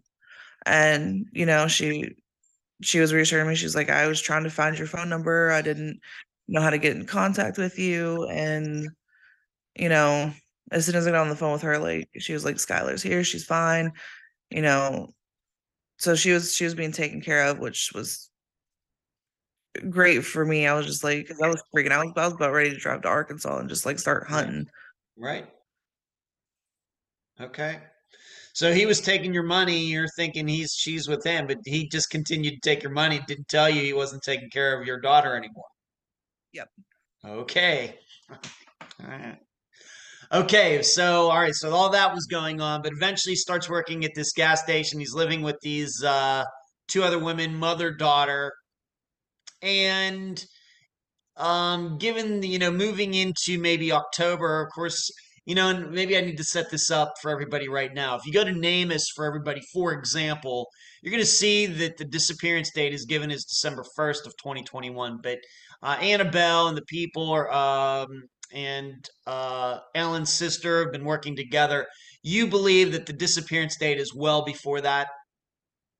[0.67, 2.15] and you know, she
[2.83, 3.55] she was reassuring me.
[3.55, 5.51] She's like, I was trying to find your phone number.
[5.53, 6.01] I didn't
[6.49, 8.89] know how to get in contact with you, and
[9.77, 10.33] you know,
[10.73, 13.03] as soon as I got on the phone with her, like she was like, Skylar's
[13.03, 13.23] here.
[13.23, 13.93] She's fine.
[14.51, 15.15] You know,
[15.99, 18.31] so she was she was being taken care of, which was
[19.89, 20.67] great for me.
[20.67, 22.07] I was just like, because I was freaking out.
[22.17, 24.67] I was about ready to drive to Arkansas and just like start hunting.
[25.17, 25.47] Right.
[27.41, 27.81] Okay.
[28.55, 29.79] So he was taking your money.
[29.79, 33.21] You're thinking he's she's with him, but he just continued to take your money.
[33.27, 35.65] Didn't tell you he wasn't taking care of your daughter anymore.
[36.53, 36.69] Yep.
[37.27, 37.99] Okay.
[38.31, 38.39] All
[39.09, 39.39] right.
[40.33, 40.83] Okay.
[40.83, 41.55] So all right.
[41.55, 44.99] So all that was going on, but eventually starts working at this gas station.
[44.99, 46.45] He's living with these uh,
[46.89, 48.53] two other women, mother daughter,
[49.63, 50.45] and
[51.37, 55.11] um given the, you know moving into maybe october of course
[55.47, 58.27] you know and maybe i need to set this up for everybody right now if
[58.27, 60.69] you go to namus for everybody for example
[61.03, 65.21] you're going to see that the disappearance date is given as december 1st of 2021
[65.23, 65.39] but
[65.83, 71.87] uh, annabelle and the people are um and uh alan's sister have been working together
[72.23, 75.09] you believe that the disappearance date is well before that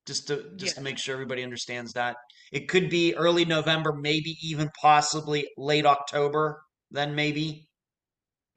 [0.07, 2.17] just to just to make sure everybody understands that
[2.53, 7.67] it could be early November, maybe even possibly late October, then maybe.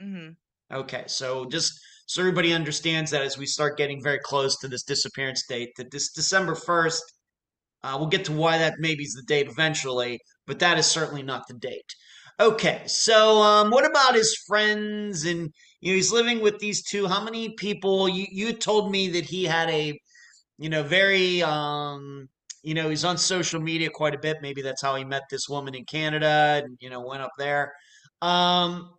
[0.01, 0.31] Mm-hmm.
[0.75, 1.71] Okay, so just
[2.05, 5.91] so everybody understands that as we start getting very close to this disappearance date, that
[5.91, 6.99] this December 1st,
[7.83, 11.23] uh, we'll get to why that maybe is the date eventually, but that is certainly
[11.23, 11.95] not the date.
[12.39, 15.23] Okay, so um, what about his friends?
[15.25, 17.07] And you know, he's living with these two.
[17.07, 18.09] How many people?
[18.09, 19.97] You you told me that he had a,
[20.57, 22.27] you know, very um,
[22.63, 24.37] you know, he's on social media quite a bit.
[24.41, 27.73] Maybe that's how he met this woman in Canada and, you know, went up there.
[28.21, 28.91] Um,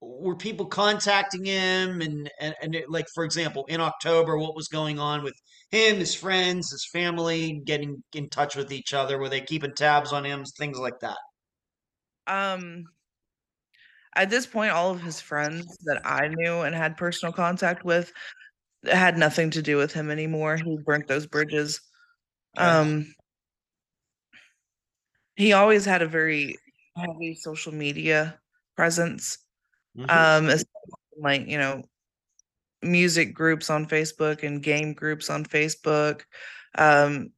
[0.00, 4.98] were people contacting him and, and, and like, for example, in October, what was going
[5.00, 5.34] on with
[5.72, 9.18] him, his friends, his family, getting in touch with each other?
[9.18, 10.44] Were they keeping tabs on him?
[10.58, 11.18] Things like that.
[12.26, 12.86] Um,
[14.14, 18.12] at this point, all of his friends that I knew and had personal contact with
[18.84, 20.56] had nothing to do with him anymore.
[20.56, 21.80] He burnt those bridges.
[22.56, 23.14] Um,
[25.36, 26.56] he always had a very
[26.96, 28.38] heavy social media
[28.74, 29.38] presence.
[29.96, 30.10] Mhm.
[30.10, 30.58] um
[31.18, 31.82] like you know
[32.82, 36.22] music groups on facebook and game groups on facebook
[36.76, 37.30] um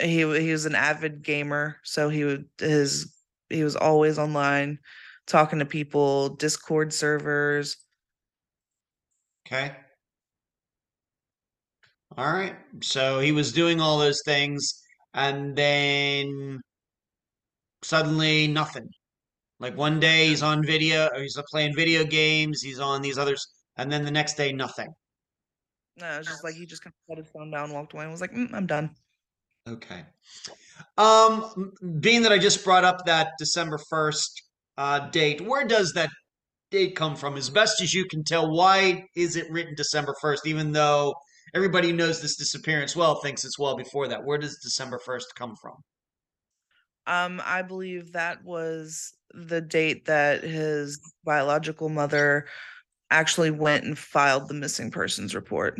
[0.00, 3.15] he he was an avid gamer so he would his
[3.50, 4.78] he was always online
[5.26, 7.76] talking to people discord servers
[9.46, 9.76] Okay.
[12.16, 12.56] All right.
[12.82, 14.82] So he was doing all those things
[15.14, 16.60] and then
[17.82, 18.88] suddenly nothing.
[19.60, 23.46] Like one day he's on video, or he's playing video games, he's on these others,
[23.76, 24.88] and then the next day nothing.
[25.96, 28.12] no it's just like he just kind of put his phone down walked away and
[28.12, 28.94] was like "Mm, i'm done
[29.68, 30.04] Okay.
[30.98, 34.30] Um, being that I just brought up that December 1st
[34.78, 36.10] uh, date, where does that
[36.70, 37.36] date come from?
[37.36, 41.14] As best as you can tell, why is it written December 1st, even though
[41.54, 44.24] everybody who knows this disappearance well thinks it's well before that?
[44.24, 45.74] Where does December 1st come from?
[47.06, 52.46] um i believe that was the date that his biological mother
[53.10, 55.78] actually went and filed the missing persons report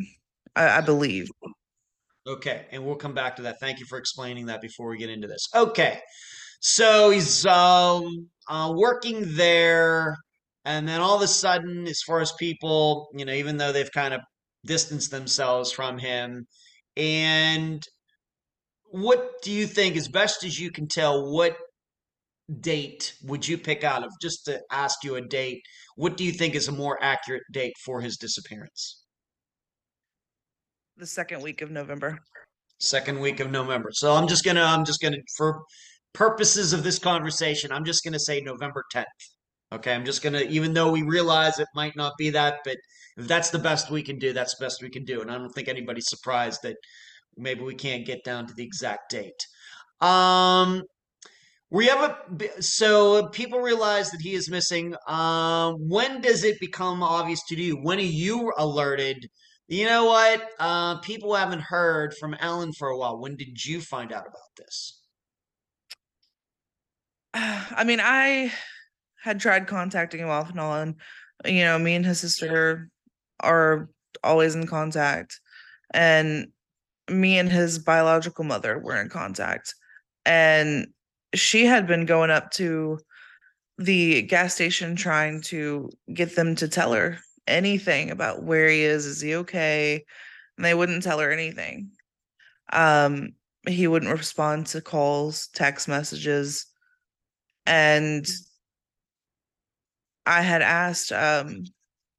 [0.55, 1.29] i, I believe
[2.27, 3.61] Okay, and we'll come back to that.
[3.61, 5.47] Thank you for explaining that before we get into this.
[5.55, 6.01] Okay,
[6.61, 10.17] so he's um, uh, working there,
[10.65, 13.93] and then all of a sudden, as far as people, you know, even though they've
[13.93, 14.21] kind of
[14.65, 16.47] distanced themselves from him,
[16.97, 17.83] and
[18.91, 21.57] what do you think, as best as you can tell, what
[22.61, 24.11] date would you pick out of?
[24.21, 25.63] Just to ask you a date,
[25.97, 29.06] what do you think is a more accurate date for his disappearance?
[30.99, 32.19] The second week of November.
[32.79, 33.91] second week of November.
[33.93, 35.63] So I'm just gonna I'm just gonna for
[36.15, 39.05] purposes of this conversation, I'm just gonna say November 10th.
[39.73, 42.79] Okay, I'm just gonna even though we realize it might not be that, but
[43.19, 45.21] if that's the best we can do, that's the best we can do.
[45.21, 46.77] And I don't think anybody's surprised that
[47.37, 49.47] maybe we can't get down to the exact date.
[50.01, 50.83] Um
[51.71, 54.95] we have a so people realize that he is missing.
[55.09, 57.77] Um, when does it become obvious to you?
[57.83, 59.29] When are you alerted
[59.69, 60.49] you know what?
[60.59, 63.19] Uh, people haven't heard from Alan for a while.
[63.19, 65.03] When did you find out about this?
[67.35, 68.53] I mean, I
[69.23, 70.97] had tried contacting him off and on.
[71.45, 72.89] You know, me and his sister
[73.41, 73.91] are
[74.23, 75.41] always in contact,
[75.93, 76.49] and
[77.11, 79.75] me and his biological mother were in contact.
[80.25, 80.89] And
[81.35, 82.99] she had been going up to
[83.79, 89.07] the gas station trying to get them to tell her anything about where he is.
[89.07, 90.05] Is he okay?
[90.57, 91.91] And they wouldn't tell her anything.
[92.73, 93.35] Um,
[93.67, 96.67] he wouldn't respond to calls, text messages.
[97.67, 98.27] And
[100.25, 101.65] I had asked um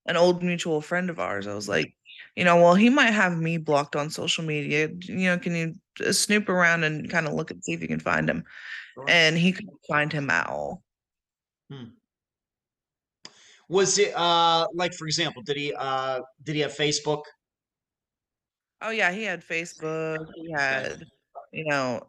[0.07, 1.93] an old mutual friend of ours, I was like,
[2.35, 4.89] you know, well, he might have me blocked on social media.
[5.01, 5.75] You know, can you
[6.05, 8.43] uh, snoop around and kind of look and see if you can find him?
[8.93, 9.05] Sure.
[9.07, 10.83] And he couldn't find him at all.
[11.69, 11.96] Hmm.
[13.69, 17.23] Was it uh like for example, did he uh did he have Facebook?
[18.81, 20.25] Oh yeah, he had Facebook.
[20.35, 21.03] He had,
[21.51, 22.01] you know.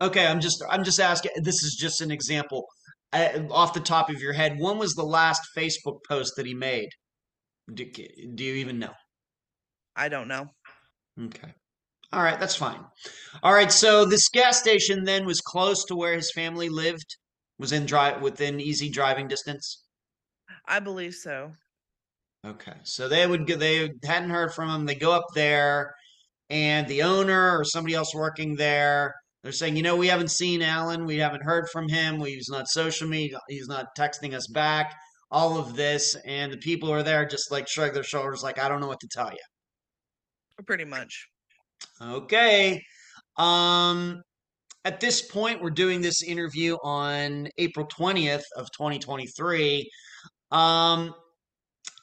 [0.00, 1.32] Okay, I'm just I'm just asking.
[1.42, 2.66] This is just an example
[3.12, 4.56] uh, off the top of your head.
[4.58, 6.88] When was the last Facebook post that he made?
[7.72, 8.92] Do, do you even know?
[9.96, 10.46] I don't know.
[11.18, 11.54] Okay.
[12.12, 12.80] All right, that's fine.
[13.42, 17.16] All right, so this gas station then was close to where his family lived.
[17.58, 19.83] Was in drive within easy driving distance.
[20.66, 21.52] I believe so.
[22.46, 24.86] Okay, so they would go, they hadn't heard from him.
[24.86, 25.94] They go up there,
[26.50, 30.62] and the owner or somebody else working there, they're saying, you know, we haven't seen
[30.62, 31.04] Alan.
[31.04, 32.20] We haven't heard from him.
[32.20, 33.38] He's not social media.
[33.48, 34.94] He's not texting us back.
[35.30, 38.58] All of this, and the people who are there just like shrug their shoulders, like
[38.58, 40.64] I don't know what to tell you.
[40.66, 41.28] Pretty much.
[42.00, 42.80] Okay.
[43.36, 44.22] Um,
[44.84, 49.88] at this point, we're doing this interview on April 20th of 2023.
[50.54, 51.14] Um,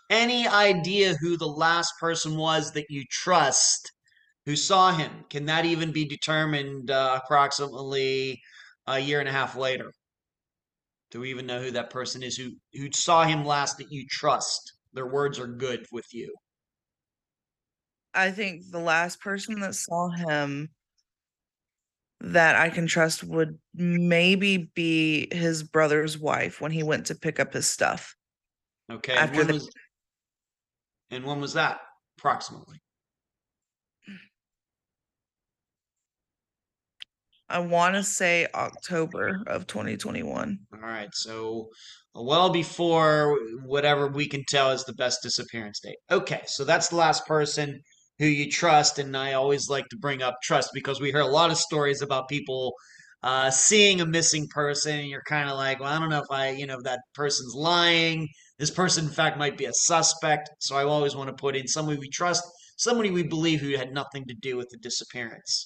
[0.09, 3.91] any idea who the last person was that you trust
[4.45, 5.23] who saw him?
[5.29, 8.41] Can that even be determined uh, approximately
[8.87, 9.93] a year and a half later?
[11.11, 14.05] Do we even know who that person is who who saw him last that you
[14.09, 14.73] trust?
[14.93, 16.33] Their words are good with you.
[18.13, 20.69] I think the last person that saw him
[22.19, 27.39] that I can trust would maybe be his brother's wife when he went to pick
[27.39, 28.15] up his stuff.
[28.91, 29.13] Okay.
[29.13, 29.69] After and when, the, was,
[31.11, 31.79] and when was that
[32.17, 32.77] approximately?
[37.49, 40.57] I want to say October of 2021.
[40.73, 41.09] All right.
[41.13, 41.67] So
[42.17, 45.97] uh, well before whatever we can tell is the best disappearance date.
[46.09, 46.41] Okay.
[46.45, 47.81] So that's the last person
[48.19, 48.99] who you trust.
[48.99, 52.01] And I always like to bring up trust because we hear a lot of stories
[52.01, 52.73] about people
[53.23, 54.99] uh, seeing a missing person.
[54.99, 56.99] And you're kind of like, well, I don't know if I, you know, if that
[57.13, 58.27] person's lying
[58.61, 60.47] this person, in fact, might be a suspect.
[60.59, 62.43] So I always want to put in somebody we trust,
[62.77, 65.65] somebody we believe who had nothing to do with the disappearance.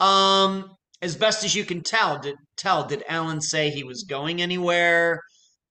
[0.00, 0.68] Um,
[1.00, 5.20] as best as you can tell, did tell did Alan say he was going anywhere?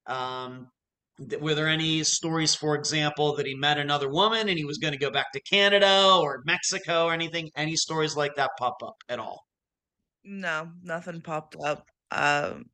[0.06, 0.68] Um,
[1.38, 4.94] were there any stories, for example, that he met another woman and he was going
[4.94, 7.50] to go back to Canada or Mexico or anything?
[7.56, 9.44] Any stories like that pop up at all?
[10.24, 11.86] No, nothing popped up.
[12.10, 12.66] Um,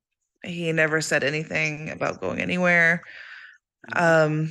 [0.42, 3.02] he never said anything about going anywhere.
[3.96, 4.50] Um,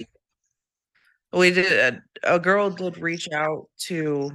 [1.32, 4.32] we did a, a girl did reach out to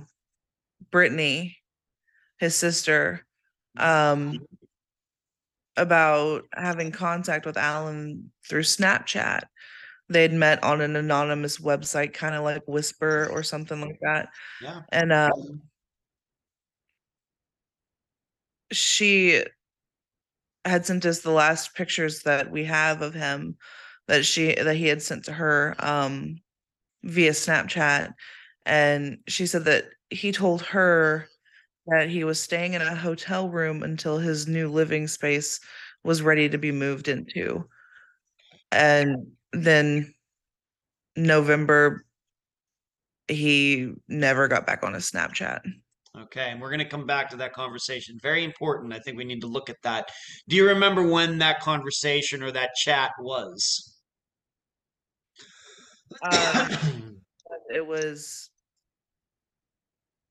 [0.91, 1.59] Brittany,
[2.39, 3.27] his sister,
[3.79, 4.41] um,
[5.77, 9.43] about having contact with Alan through Snapchat.
[10.09, 14.29] They'd met on an anonymous website, kind of like Whisper or something like that.
[14.61, 14.83] Yeah.
[14.91, 15.62] And um,
[18.73, 19.45] she
[20.65, 23.57] had sent us the last pictures that we have of him
[24.09, 26.37] that she that he had sent to her um
[27.05, 28.12] via Snapchat
[28.67, 31.29] and she said that he told her
[31.87, 35.61] that he was staying in a hotel room until his new living space
[36.03, 37.69] was ready to be moved into.
[38.73, 40.15] And then
[41.17, 42.05] November,
[43.29, 45.61] he never got back on his Snapchat.
[46.37, 48.18] Okay, and we're going to come back to that conversation.
[48.20, 48.93] Very important.
[48.93, 50.11] I think we need to look at that.
[50.49, 53.95] Do you remember when that conversation or that chat was?
[56.22, 57.18] Um,
[57.74, 58.51] it was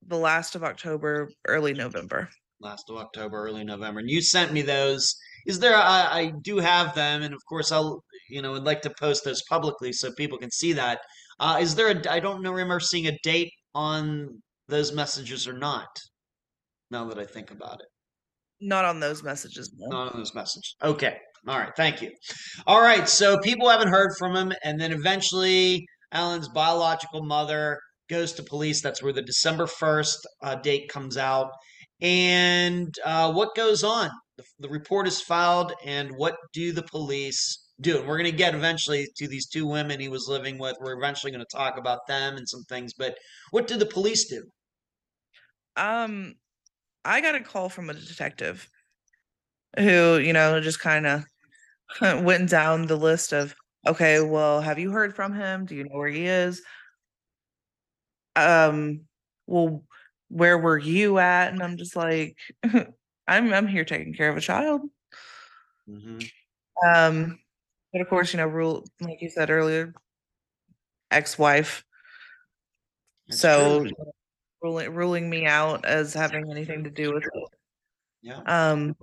[0.06, 2.28] the last of October, early November.
[2.60, 4.00] Last of October, early November.
[4.00, 5.14] And you sent me those.
[5.46, 8.82] Is there, I, I do have them, and of course, I'll, you know, would like
[8.82, 11.00] to post those publicly so people can see that.
[11.40, 15.58] Uh, is there a, I don't know, remember seeing a date on those messages are
[15.58, 15.88] not,
[16.90, 17.86] now that I think about it.
[18.60, 19.72] Not on those messages.
[19.76, 19.96] No.
[19.96, 20.74] Not on those messages.
[20.82, 21.16] Okay.
[21.46, 21.72] All right.
[21.76, 22.10] Thank you.
[22.66, 23.08] All right.
[23.08, 24.52] So people haven't heard from him.
[24.62, 28.80] And then eventually, Alan's biological mother goes to police.
[28.80, 31.50] That's where the December 1st uh, date comes out.
[32.00, 34.10] And uh, what goes on?
[34.38, 35.72] The, the report is filed.
[35.84, 40.00] And what do the police And we're going to get eventually to these two women
[40.00, 40.76] he was living with.
[40.80, 42.94] We're eventually going to talk about them and some things.
[42.94, 43.16] But
[43.50, 44.44] what did the police do?
[45.76, 46.34] Um,
[47.04, 48.68] I got a call from a detective
[49.76, 51.24] who, you know, just kind of
[52.24, 53.54] went down the list of,
[53.86, 55.66] okay, well, have you heard from him?
[55.66, 56.62] Do you know where he is?
[58.36, 59.02] Um,
[59.46, 59.84] well,
[60.28, 61.52] where were you at?
[61.52, 62.36] And I'm just like,
[63.26, 64.82] I'm I'm here taking care of a child.
[65.88, 66.18] Mm-hmm.
[66.86, 67.38] Um,
[67.94, 69.94] but of course, you know, rule like you said earlier,
[71.12, 71.84] ex-wife.
[73.28, 73.92] That's so true.
[74.60, 77.44] ruling ruling me out as having anything to do with it.
[78.20, 78.40] Yeah.
[78.46, 78.96] Um,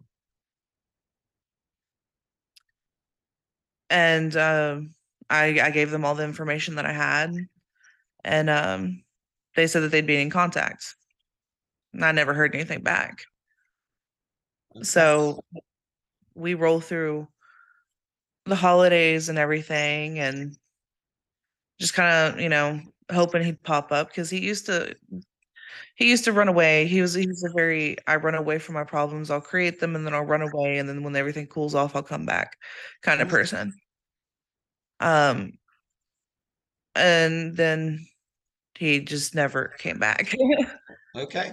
[3.90, 4.94] and um,
[5.30, 7.34] I I gave them all the information that I had,
[8.26, 9.04] and um,
[9.56, 10.96] they said that they'd be in contact.
[11.94, 13.24] And I never heard anything back.
[14.76, 14.84] Okay.
[14.84, 15.46] So
[16.36, 17.30] we roll through
[18.52, 20.58] the holidays and everything, and
[21.80, 22.82] just kind of you know
[23.12, 24.94] hoping he'd pop up because he used to
[25.96, 26.86] he used to run away.
[26.86, 29.32] He was he was a very I run away from my problems.
[29.32, 32.04] I'll create them and then I'll run away and then when everything cools off, I'll
[32.04, 32.58] come back,
[33.04, 33.32] kind of Mhm.
[33.32, 33.74] person.
[35.00, 35.54] Um,
[36.96, 38.06] and then
[38.76, 40.34] he just never came back.
[41.14, 41.52] Okay.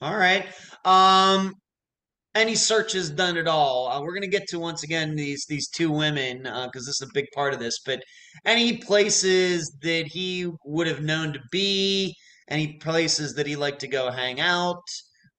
[0.00, 0.44] All right.
[0.84, 1.54] Um,
[2.34, 3.88] any searches done at all?
[3.88, 7.12] Uh, we're gonna get to once again these these two women because this is a
[7.14, 7.80] big part of this.
[7.84, 8.02] But
[8.44, 12.14] any places that he would have known to be,
[12.48, 14.82] any places that he liked to go hang out,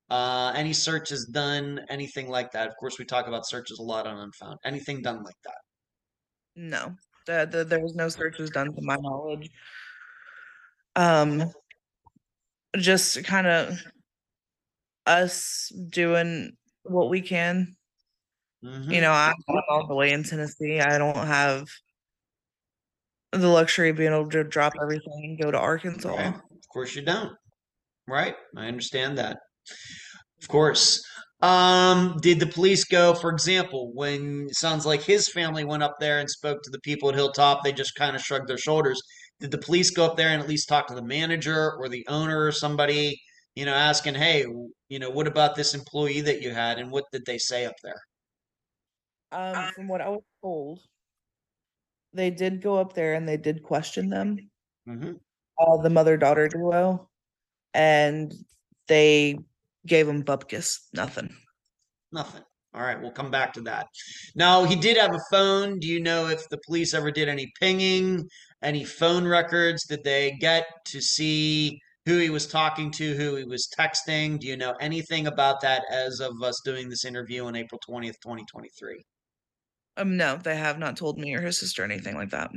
[0.10, 2.68] uh, any searches done, anything like that.
[2.68, 4.60] Of course, we talk about searches a lot on Unfound.
[4.64, 5.58] Anything done like that?
[6.56, 6.94] no,
[7.26, 9.50] the, the, there was no searches done to my knowledge.
[10.96, 11.52] Um,
[12.78, 13.80] just kind of
[15.06, 16.52] us doing
[16.84, 17.76] what we can
[18.64, 18.94] Mhm.
[18.94, 19.34] You know, I'm
[19.70, 20.80] all the way in Tennessee.
[20.80, 21.68] I don't have
[23.32, 26.14] the luxury of being able to drop everything and go to Arkansas.
[26.14, 26.28] Okay.
[26.28, 27.34] Of course you don't.
[28.08, 28.36] Right.
[28.56, 29.40] I understand that.
[30.42, 31.04] Of course.
[31.42, 35.96] Um, did the police go, for example, when it sounds like his family went up
[36.00, 39.02] there and spoke to the people at Hilltop, they just kind of shrugged their shoulders.
[39.42, 42.06] Did the police go up there and at least talk to the manager or the
[42.08, 43.20] owner or somebody,
[43.56, 44.46] you know, asking, hey,
[44.90, 47.76] you know, what about this employee that you had and what did they say up
[47.84, 48.02] there?
[49.32, 50.80] Um, from what I was told,
[52.14, 54.38] they did go up there and they did question them,
[54.88, 55.14] Mm-hmm.
[55.60, 57.10] uh, the mother daughter duo,
[57.74, 58.34] and
[58.88, 59.40] they
[59.86, 61.34] gave them bupkis, nothing.
[62.12, 62.44] Nothing.
[62.76, 63.88] All right, we'll come back to that.
[64.36, 65.80] Now, he did have a phone.
[65.80, 68.28] Do you know if the police ever did any pinging,
[68.62, 69.86] any phone records?
[69.86, 74.40] Did they get to see who he was talking to, who he was texting?
[74.40, 78.20] Do you know anything about that as of us doing this interview on April 20th,
[78.22, 79.04] 2023?
[79.96, 82.50] Um, no, they have not told me or his sister anything like that.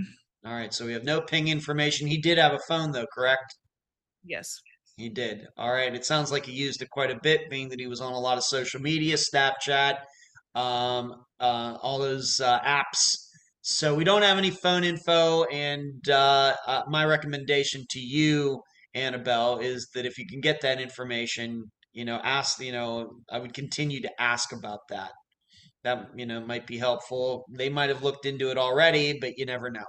[0.45, 2.07] All right, so we have no ping information.
[2.07, 3.55] He did have a phone, though, correct?
[4.25, 4.49] Yes.
[4.97, 5.47] He did.
[5.59, 5.95] All right.
[5.95, 8.19] It sounds like he used it quite a bit, being that he was on a
[8.19, 9.97] lot of social media, Snapchat,
[10.55, 13.05] um, uh, all those uh, apps.
[13.61, 15.45] So we don't have any phone info.
[15.45, 18.63] And uh, uh, my recommendation to you,
[18.97, 22.61] Annabelle, is that if you can get that information, you know, ask.
[22.61, 25.13] You know, I would continue to ask about that.
[25.85, 27.45] That you know might be helpful.
[27.57, 29.87] They might have looked into it already, but you never know.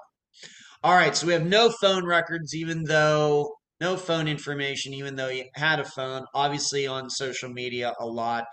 [0.84, 3.52] All right, so we have no phone records, even though
[3.82, 8.46] no phone information, even though he had a phone, obviously on social media a lot.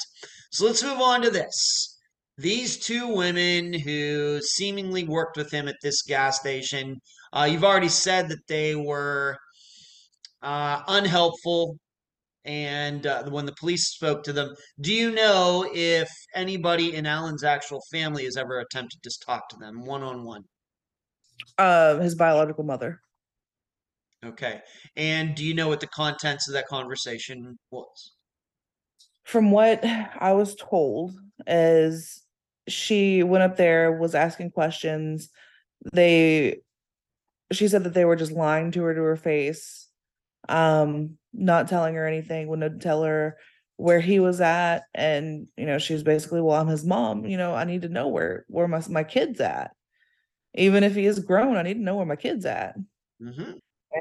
[0.51, 1.99] So let's move on to this.
[2.39, 6.97] These two women who seemingly worked with him at this gas station,
[7.33, 9.37] uh, you've already said that they were
[10.45, 11.79] uh, unhelpful.
[12.45, 17.43] And uh, when the police spoke to them, do you know if anybody in Alan's
[17.43, 20.43] actual family has ever attempted to talk to them one on one?
[21.57, 23.01] Uh, his biological mother.
[24.25, 24.61] Okay.
[24.97, 28.13] And do you know what the contents of that conversation was?
[29.25, 31.15] From what I was told,
[31.47, 32.23] is
[32.69, 35.31] she went up there, was asking questions.
[35.93, 36.59] They,
[37.53, 39.84] she said that they were just lying to her to her face,
[40.49, 43.39] um, not telling her anything, wouldn't tell her
[43.77, 47.27] where he was at, and you know, she was basically, "Well, I'm his mom.
[47.27, 49.73] You know, I need to know where where my my kid's at,
[50.55, 51.57] even if he is grown.
[51.57, 52.77] I need to know where my kid's at."
[53.21, 53.59] hmm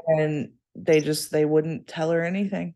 [0.08, 2.74] and they just they wouldn't tell her anything.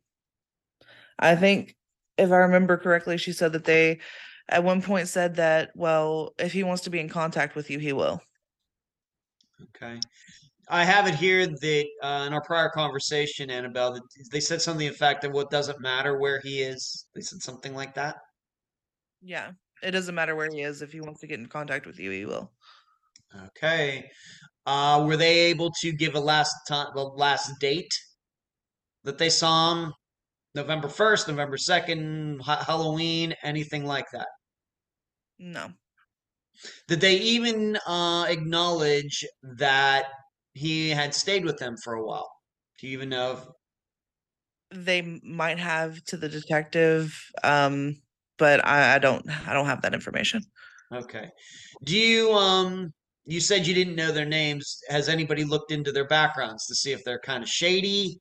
[1.18, 1.76] I think
[2.16, 4.00] if I remember correctly, she said that they
[4.48, 7.78] at one point said that, well, if he wants to be in contact with you,
[7.78, 8.22] he will.
[9.62, 10.00] Okay.
[10.70, 14.86] I have it here that uh, in our prior conversation, Annabelle, that they said something
[14.86, 17.06] in fact that what doesn't matter where he is.
[17.14, 18.16] They said something like that.
[19.22, 19.52] Yeah.
[19.82, 20.82] It doesn't matter where he is.
[20.82, 22.50] If he wants to get in contact with you, he will.
[23.46, 24.04] Okay.
[24.66, 27.92] Uh, were they able to give a last time, the last date
[29.04, 29.92] that they saw him?
[30.54, 34.26] November first, November second, ha- Halloween, anything like that?
[35.38, 35.68] No.
[36.88, 39.24] Did they even uh, acknowledge
[39.56, 40.06] that
[40.58, 42.30] he had stayed with them for a while?
[42.80, 43.32] Do you even know?
[43.32, 43.44] If,
[44.70, 47.96] They might have to the detective, um,
[48.38, 50.42] but I, I don't I don't have that information.
[50.92, 51.30] okay.
[51.84, 52.92] Do you um?
[53.24, 54.78] You said you didn't know their names.
[54.88, 58.20] Has anybody looked into their backgrounds to see if they're kind of shady?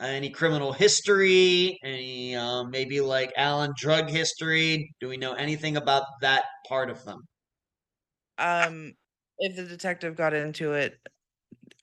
[0.00, 1.78] Any criminal history?
[1.84, 4.94] Any um, maybe like Alan drug history?
[5.00, 7.20] Do we know anything about that part of them?
[8.38, 8.94] Um,
[9.38, 10.98] if the detective got into it,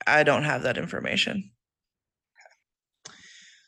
[0.06, 1.50] I don't have that information.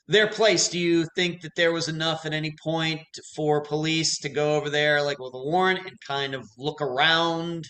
[0.08, 3.00] their place, do you think that there was enough at any point
[3.34, 7.64] for police to go over there, like with a warrant, and kind of look around?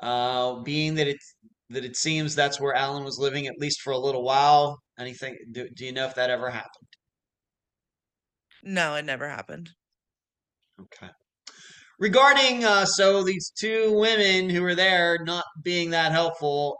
[0.00, 1.18] Uh, being that it
[1.70, 4.78] that it seems that's where Alan was living at least for a little while.
[4.98, 5.36] Anything?
[5.52, 6.88] Do, do you know if that ever happened?
[8.62, 9.70] No, it never happened.
[10.80, 11.10] Okay.
[11.98, 16.76] Regarding uh, so these two women who were there not being that helpful,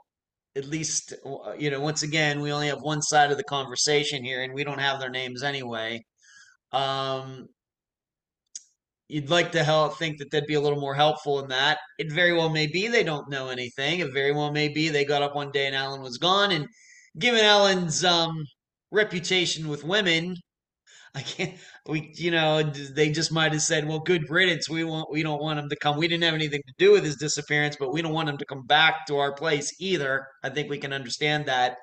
[0.57, 4.24] at least uh, you know once again we only have one side of the conversation
[4.24, 6.00] here, and we don't have their names anyway.
[6.72, 7.48] Um,
[9.09, 11.78] you'd like to help think that they'd be a little more helpful in that.
[11.98, 14.00] It very well may be they don't know anything.
[14.00, 16.52] It very well may be they got up one day and Alan was gone.
[16.52, 16.66] And
[17.18, 18.44] given Alan's um,
[18.90, 20.36] reputation with women,
[21.14, 21.55] I can't.
[21.87, 24.70] We, you know, they just might have said, "Well, good riddance.
[24.70, 25.11] We want.
[25.11, 25.99] We don't want him to come.
[25.99, 28.47] We didn't have anything to do with his disappearance, but we don't want him to
[28.47, 31.76] come back to our place either." I think we can understand that,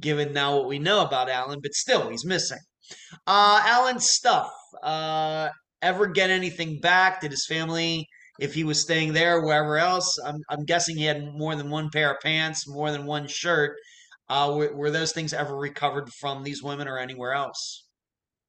[0.00, 1.58] given now what we know about Alan.
[1.60, 2.60] But still, he's missing.
[3.26, 4.52] Uh, Alan's stuff.
[4.82, 5.48] Uh,
[5.82, 7.20] ever get anything back?
[7.20, 8.06] Did his family,
[8.38, 11.90] if he was staying there wherever else, I'm, I'm guessing he had more than one
[11.90, 13.76] pair of pants, more than one shirt.
[14.28, 17.87] Uh, were, were those things ever recovered from these women or anywhere else?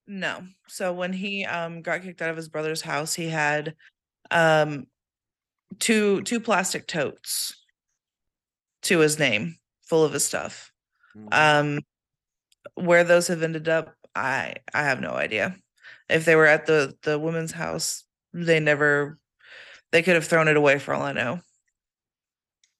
[0.09, 0.43] No.
[0.67, 3.75] So when he um got kicked out of his brother's house, he had
[4.31, 4.87] um
[5.79, 7.55] two two plastic totes
[8.83, 10.71] to his name full of his stuff.
[11.15, 11.27] Mhm.
[11.31, 11.79] Um
[12.75, 15.57] where those have ended up, I I have no idea.
[16.09, 19.19] If they were at the the woman's house, they never
[19.91, 21.41] they could have thrown it away for all I know.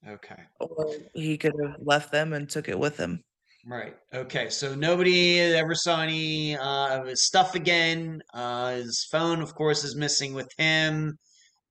[0.06, 0.42] okay.
[0.58, 3.24] Or he could have left them and took it with him.
[3.66, 3.94] Right.
[4.14, 4.48] Okay.
[4.48, 8.22] So nobody ever saw any uh, of his stuff again.
[8.32, 11.18] Uh, his phone, of course, is missing with him.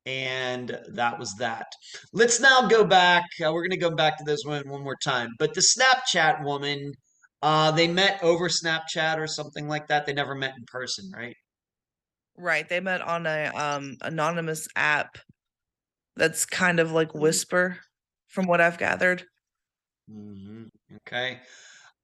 [0.05, 1.67] And that was that.
[2.13, 3.23] Let's now go back.
[3.43, 5.29] Uh, we're going to go back to those women one more time.
[5.39, 6.93] But the Snapchat woman,
[7.41, 10.05] uh, they met over Snapchat or something like that.
[10.05, 11.35] They never met in person, right?
[12.37, 12.67] Right.
[12.67, 15.17] They met on a um anonymous app
[16.15, 17.79] that's kind of like Whisper
[18.27, 19.25] from what I've gathered.
[20.07, 20.65] hmm
[20.97, 21.39] Okay.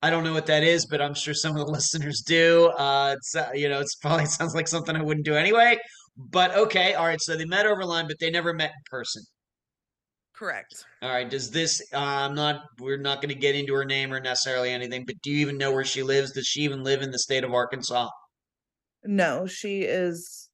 [0.02, 2.68] I don't know what that is, but I'm sure some of the listeners do.
[2.78, 5.78] Uh, it's uh, you know, it's probably sounds like something I wouldn't do anyway.
[6.18, 7.22] But okay, all right.
[7.22, 9.24] So they met over line, but they never met in person.
[10.34, 10.86] Correct.
[11.02, 11.30] All right.
[11.30, 11.82] Does this?
[11.94, 12.62] Uh, I'm not.
[12.80, 15.06] We're not going to get into her name or necessarily anything.
[15.06, 16.32] But do you even know where she lives?
[16.32, 18.10] Does she even live in the state of Arkansas?
[19.04, 20.50] No, she is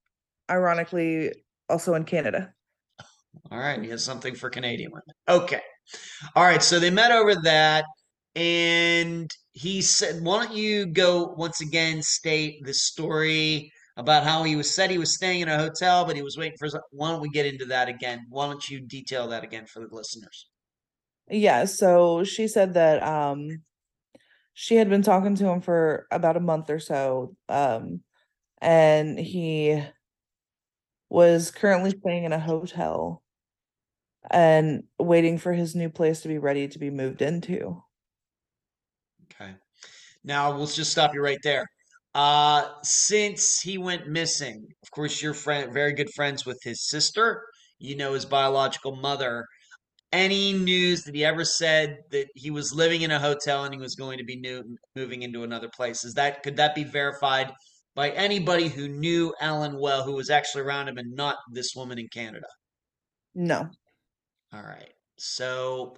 [0.50, 1.32] ironically
[1.70, 2.54] also in Canada.
[3.50, 3.82] All right.
[3.82, 5.04] He has something for Canadian women.
[5.28, 5.62] Okay.
[6.36, 6.62] All right.
[6.62, 7.86] So they met over that,
[8.36, 12.02] and he said, "Why don't you go once again?
[12.02, 16.16] State the story." About how he was said he was staying in a hotel, but
[16.16, 16.70] he was waiting for.
[16.92, 18.26] Why don't we get into that again?
[18.30, 20.48] Why don't you detail that again for the listeners?
[21.30, 23.64] Yeah, so she said that um
[24.54, 27.36] she had been talking to him for about a month or so.
[27.50, 28.02] Um,
[28.60, 29.84] and he
[31.10, 33.24] was currently staying in a hotel
[34.30, 37.84] and waiting for his new place to be ready to be moved into.
[40.24, 41.66] Now we'll just stop you right there.
[42.14, 47.44] Uh, since he went missing, of course, you're friend, very good friends with his sister.
[47.80, 49.46] You know his biological mother.
[50.12, 53.80] Any news that he ever said that he was living in a hotel and he
[53.80, 54.62] was going to be new,
[54.96, 56.04] moving into another place?
[56.04, 57.52] Is that could that be verified
[57.96, 61.98] by anybody who knew Alan well, who was actually around him, and not this woman
[61.98, 62.48] in Canada?
[63.34, 63.70] No.
[64.54, 64.94] All right.
[65.18, 65.96] So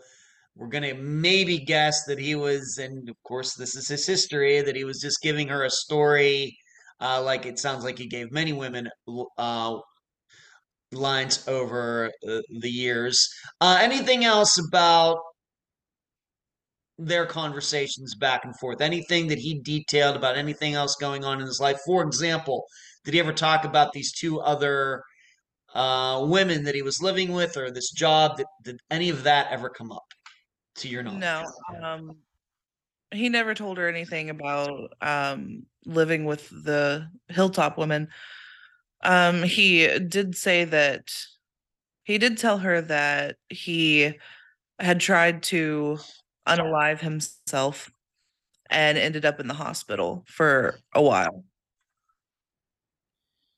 [0.55, 4.61] we're going to maybe guess that he was, and of course, this is his history,
[4.61, 6.55] that he was just giving her a story.
[7.01, 8.87] Uh, like it sounds like he gave many women
[9.37, 9.77] uh,
[10.91, 13.27] lines over uh, the years.
[13.59, 15.17] Uh, anything else about
[16.99, 18.79] their conversations back and forth?
[18.79, 21.79] Anything that he detailed about anything else going on in his life?
[21.85, 22.63] For example,
[23.03, 25.01] did he ever talk about these two other
[25.73, 28.37] uh, women that he was living with or this job?
[28.37, 30.03] Did, did any of that ever come up
[30.75, 31.19] to your knowledge?
[31.19, 31.45] No.
[31.81, 32.17] Um,
[33.11, 38.07] he never told her anything about um, living with the Hilltop woman.
[39.03, 41.11] Um, he did say that
[42.03, 44.13] he did tell her that he
[44.79, 45.99] had tried to
[46.47, 47.91] unalive himself
[48.69, 51.43] and ended up in the hospital for a while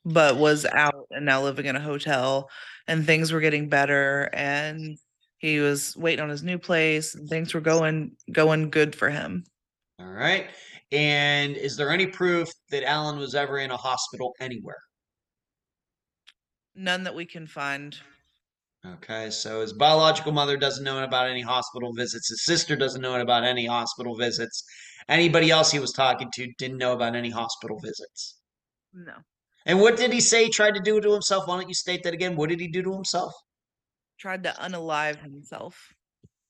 [0.05, 2.49] but was out and now living in a hotel
[2.87, 4.97] and things were getting better and
[5.37, 9.43] he was waiting on his new place and things were going going good for him.
[9.99, 10.47] All right.
[10.91, 14.81] And is there any proof that alan was ever in a hospital anywhere?
[16.75, 17.97] None that we can find.
[18.85, 22.29] Okay so his biological mother doesn't know about any hospital visits.
[22.29, 24.63] His sister doesn't know about any hospital visits.
[25.07, 28.39] Anybody else he was talking to didn't know about any hospital visits.
[28.93, 29.13] No.
[29.65, 31.47] And what did he say he tried to do to himself?
[31.47, 32.35] Why don't you state that again?
[32.35, 33.33] What did he do to himself?
[34.17, 35.93] Tried to unalive himself.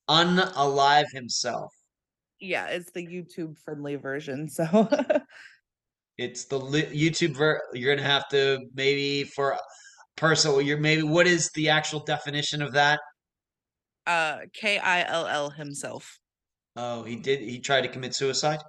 [0.09, 1.73] Unalive himself.
[2.39, 4.49] Yeah, it's the YouTube friendly version.
[4.49, 4.65] So
[6.17, 9.57] it's the li- YouTube ver you're gonna have to maybe for
[10.15, 12.99] personal you're maybe what is the actual definition of that?
[14.05, 16.19] Uh K I L L himself.
[16.75, 18.59] Oh, he did he tried to commit suicide?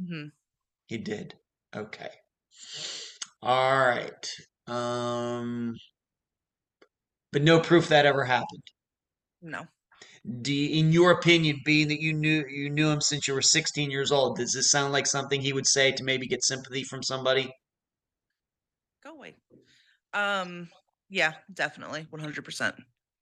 [0.00, 0.28] Mm-hmm.
[0.86, 1.34] He did.
[1.74, 2.10] Okay.
[3.42, 4.30] All right.
[4.66, 5.74] Um,
[7.32, 8.62] but no proof that ever happened.
[9.40, 9.64] No.
[10.40, 13.42] Do you, in your opinion, being that you knew you knew him since you were
[13.42, 16.84] 16 years old, does this sound like something he would say to maybe get sympathy
[16.84, 17.50] from somebody?
[19.02, 19.34] Go away.
[20.14, 20.68] Um,
[21.08, 22.74] yeah, definitely, 100%.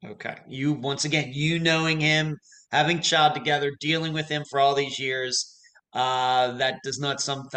[0.05, 0.37] Okay.
[0.47, 2.37] You once again, you knowing him,
[2.71, 5.57] having child together, dealing with him for all these years,
[5.93, 7.49] uh, that does not some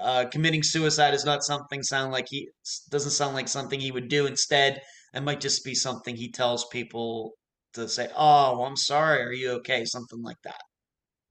[0.00, 2.48] uh, committing suicide is not something sound like he
[2.90, 4.26] doesn't sound like something he would do.
[4.26, 4.80] Instead,
[5.16, 7.32] it might just be something he tells people
[7.72, 9.22] to say, "Oh, I'm sorry.
[9.22, 10.60] Are you okay?" Something like that.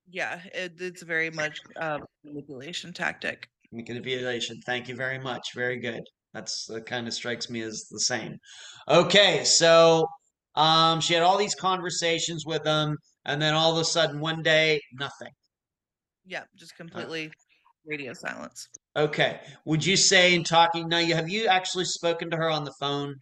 [0.07, 1.59] Yeah, it, it's very much
[2.23, 3.47] manipulation tactic.
[3.71, 4.59] Manipulation.
[4.65, 5.53] Thank you very much.
[5.55, 6.01] Very good.
[6.33, 8.37] That's that kind of strikes me as the same.
[8.89, 10.05] Okay, so
[10.55, 14.41] um, she had all these conversations with him, and then all of a sudden, one
[14.41, 15.31] day, nothing.
[16.25, 17.31] Yeah, just completely
[17.85, 18.67] radio silence.
[18.95, 19.39] Okay.
[19.65, 22.73] Would you say in talking now you have you actually spoken to her on the
[22.79, 23.15] phone?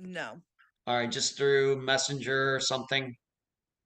[0.00, 0.40] No.
[0.86, 3.14] All right, just through Messenger or something?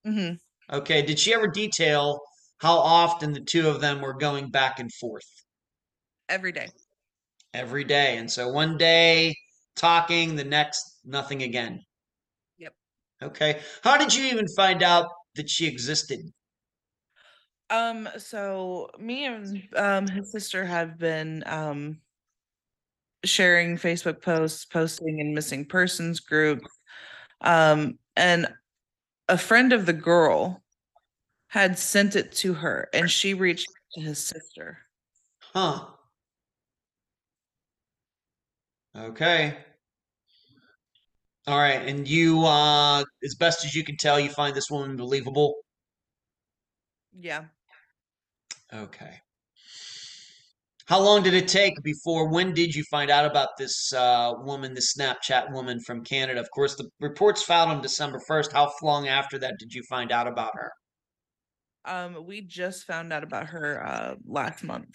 [0.07, 0.77] Mm-hmm.
[0.77, 1.03] Okay.
[1.03, 2.21] Did she ever detail
[2.59, 5.27] how often the two of them were going back and forth?
[6.29, 6.69] Every day.
[7.53, 8.17] Every day.
[8.17, 9.35] And so one day
[9.77, 11.81] talking, the next nothing again.
[12.59, 12.75] Yep.
[13.23, 13.61] Okay.
[13.83, 16.21] How did you even find out that she existed?
[17.71, 22.01] Um, so me and um his sister have been um
[23.25, 26.67] sharing Facebook posts, posting in missing persons groups.
[27.41, 28.49] Um, and
[29.29, 30.63] a friend of the girl
[31.49, 34.79] had sent it to her and she reached to his sister.
[35.41, 35.87] Huh.
[38.97, 39.57] Okay.
[41.47, 44.97] All right, and you uh as best as you can tell, you find this woman
[44.97, 45.57] believable?
[47.13, 47.45] Yeah.
[48.73, 49.21] Okay.
[50.87, 52.29] How long did it take before?
[52.29, 56.41] When did you find out about this uh, woman, this Snapchat woman from Canada?
[56.41, 58.53] Of course, the reports filed on December 1st.
[58.53, 60.71] How long after that did you find out about her?
[61.87, 64.95] Um, we just found out about her uh last month.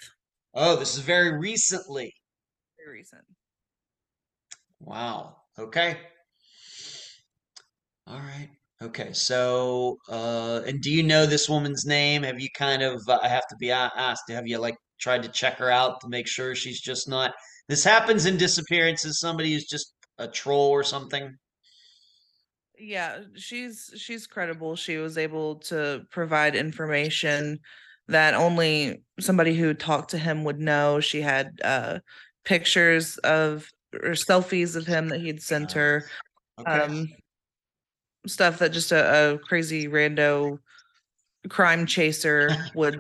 [0.54, 2.14] Oh, this is very recently.
[2.84, 3.24] Very recent.
[4.80, 5.38] Wow.
[5.58, 5.98] Okay.
[8.08, 8.50] All right.
[8.82, 12.24] Okay, so uh, and do you know this woman's name?
[12.24, 15.30] Have you kind of uh, I have to be asked, have you like tried to
[15.30, 17.34] check her out to make sure she's just not
[17.70, 21.38] this happens in disappearances, somebody who's just a troll or something?
[22.78, 24.76] Yeah, she's she's credible.
[24.76, 27.60] She was able to provide information
[28.08, 31.00] that only somebody who talked to him would know.
[31.00, 32.00] She had uh
[32.44, 36.06] pictures of or selfies of him that he'd sent her.
[36.60, 36.72] Okay.
[36.72, 37.10] Um
[38.26, 40.58] stuff that just a, a crazy rando
[41.50, 43.00] crime chaser would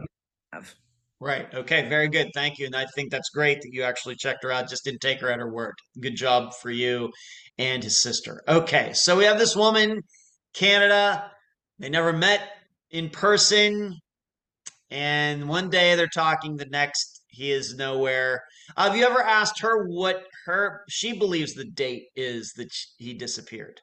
[0.53, 0.75] have.
[1.21, 1.53] Right.
[1.53, 1.87] Okay.
[1.89, 2.29] Very good.
[2.33, 2.65] Thank you.
[2.65, 4.69] And I think that's great that you actually checked her out.
[4.69, 5.75] Just didn't take her at her word.
[5.99, 7.11] Good job for you
[7.57, 8.41] and his sister.
[8.47, 8.93] Okay.
[8.93, 10.01] So we have this woman,
[10.53, 11.29] Canada.
[11.77, 12.41] They never met
[12.91, 13.97] in person.
[14.89, 18.41] And one day they're talking, the next he is nowhere.
[18.77, 23.81] Have you ever asked her what her she believes the date is that he disappeared?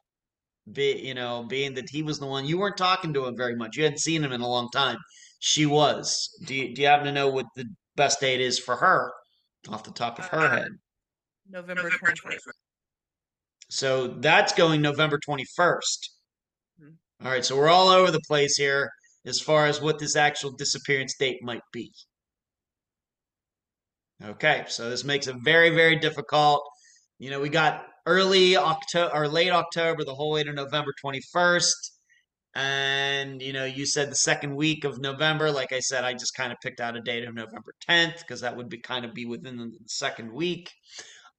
[0.71, 3.55] Be you know, being that he was the one you weren't talking to him very
[3.55, 3.77] much.
[3.77, 4.97] You hadn't seen him in a long time.
[5.39, 6.29] She was.
[6.45, 7.65] Do you, do you happen to know what the
[7.95, 9.11] best date is for her
[9.69, 10.71] off the top of her Uh, head?
[11.49, 12.39] November 21st.
[13.69, 16.09] So that's going November 21st.
[16.81, 16.97] Mhm.
[17.23, 18.91] All right, so we're all over the place here
[19.25, 21.93] as far as what this actual disappearance date might be.
[24.23, 26.63] Okay, so this makes it very, very difficult.
[27.19, 31.96] You know, we got early October or late October, the whole way to November 21st.
[32.57, 35.51] And, you know, you said the second week of November.
[35.51, 38.41] Like I said, I just kind of picked out a date of November 10th because
[38.41, 40.71] that would be kind of be within the second week.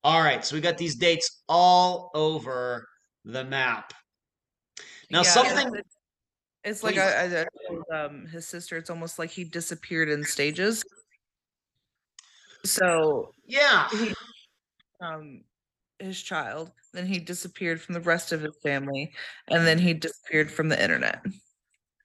[0.04, 2.86] All right, so we got these dates all over
[3.24, 3.92] the map.
[5.10, 5.66] Now, Yeah, something.
[5.74, 5.94] it's-
[6.64, 8.76] It's like I, I um his sister.
[8.76, 10.84] It's almost like he disappeared in stages.
[12.64, 13.88] So Yeah.
[13.90, 14.14] he
[15.00, 15.42] um
[15.98, 19.12] his child, then he disappeared from the rest of his family,
[19.48, 21.22] and then he disappeared from the internet.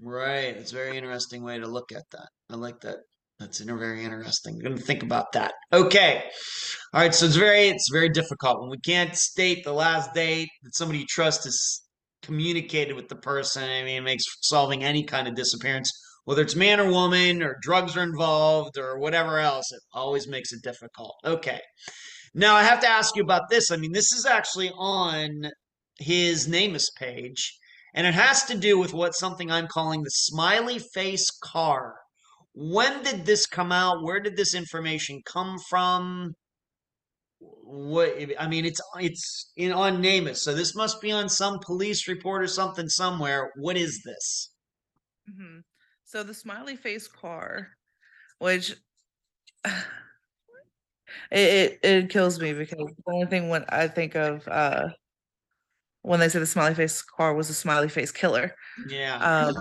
[0.01, 0.55] Right.
[0.57, 2.27] It's a very interesting way to look at that.
[2.49, 2.97] I like that.
[3.39, 4.55] That's very interesting.
[4.55, 5.53] I'm going to think about that.
[5.71, 6.23] Okay.
[6.93, 7.13] All right.
[7.13, 10.99] So it's very, it's very difficult when we can't state the last date that somebody
[10.99, 11.81] you trust has
[12.21, 13.63] communicated with the person.
[13.63, 15.91] I mean, it makes solving any kind of disappearance,
[16.25, 20.53] whether it's man or woman or drugs are involved or whatever else, it always makes
[20.53, 21.15] it difficult.
[21.25, 21.59] Okay.
[22.33, 23.71] Now I have to ask you about this.
[23.71, 25.51] I mean, this is actually on
[25.99, 27.57] his NamUs page,
[27.93, 31.95] and it has to do with what something I'm calling the smiley face car.
[32.53, 34.03] When did this come out?
[34.03, 36.35] Where did this information come from?
[37.39, 42.07] What I mean, it's it's in on NamUs, so this must be on some police
[42.07, 43.51] report or something somewhere.
[43.55, 44.49] What is this?
[45.27, 45.59] hmm
[46.05, 47.69] So the smiley face car,
[48.39, 48.75] which
[51.31, 54.89] it, it it kills me because the only thing when I think of uh
[56.01, 58.55] when they say the smiley face car was a smiley face killer.
[58.89, 59.17] Yeah.
[59.17, 59.55] Um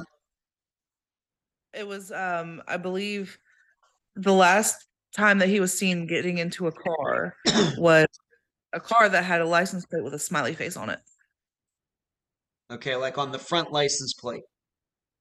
[1.73, 3.39] it was um I believe
[4.17, 4.87] the last
[5.17, 7.37] time that he was seen getting into a car
[7.79, 8.07] was
[8.73, 11.01] a car that had a license plate with a smiley face on it.
[12.71, 14.45] Okay, like on the front license plate.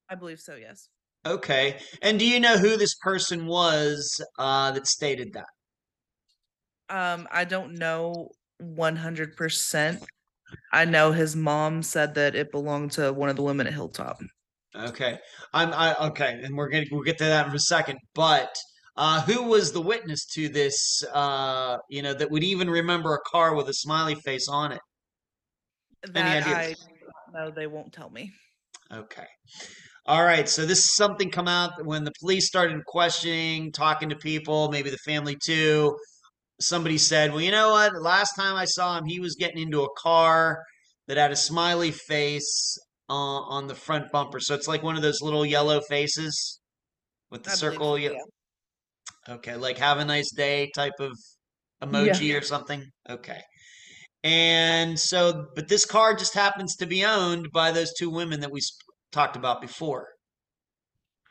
[0.10, 0.88] I believe so, yes.
[1.26, 1.80] Okay.
[2.02, 5.48] And do you know who this person was uh, that stated that?
[6.92, 8.30] Um, I don't know
[8.62, 10.04] 100%.
[10.74, 14.22] I know his mom said that it belonged to one of the women at Hilltop.
[14.76, 15.18] Okay.
[15.54, 18.00] I'm I okay, and we're gonna we'll get to that in a second.
[18.14, 18.56] But
[18.96, 21.04] uh, who was the witness to this?
[21.14, 24.82] Uh, you know, that would even remember a car with a smiley face on it.
[26.14, 26.56] That idea?
[26.56, 26.76] I
[27.34, 28.32] know they won't tell me.
[28.94, 29.28] Okay.
[30.06, 30.50] All right.
[30.50, 34.90] So this is something come out when the police started questioning, talking to people, maybe
[34.90, 35.96] the family too.
[36.62, 38.02] Somebody said, "Well, you know what?
[38.02, 40.64] Last time I saw him, he was getting into a car
[41.08, 42.78] that had a smiley face
[43.10, 44.40] uh, on the front bumper.
[44.40, 46.62] So it's like one of those little yellow faces
[47.30, 47.94] with the I circle.
[47.94, 48.12] so, yeah.
[49.28, 51.12] Okay, like have a nice day type of
[51.84, 52.84] emoji or something.
[53.10, 53.42] Okay.
[54.24, 58.52] And so, but this car just happens to be owned by those two women that
[58.52, 60.08] we sp- talked about before.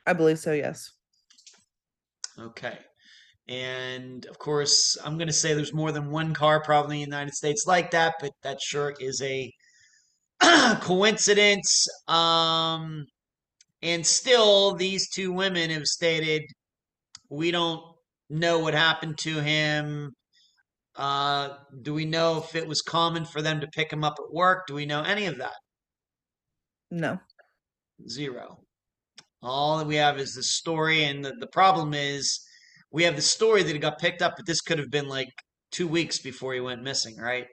[0.07, 0.91] I believe so, yes.
[2.39, 2.78] Okay.
[3.51, 7.16] And of course, I'm going to say there's more than one car probably in the
[7.16, 9.53] United States like that, but that sure is a
[10.80, 11.88] coincidence.
[12.07, 13.07] Um,
[13.82, 16.42] and still, these two women have stated
[17.28, 17.82] we don't
[18.28, 20.12] know what happened to him.
[20.94, 24.32] Uh, do we know if it was common for them to pick him up at
[24.32, 24.68] work?
[24.68, 25.57] Do we know any of that?
[26.92, 27.18] No.
[28.09, 28.61] Zero.
[29.42, 32.40] All that we have is the story, and the, the problem is
[32.93, 35.28] we have the story that he got picked up, but this could have been like
[35.70, 37.47] two weeks before he went missing, right?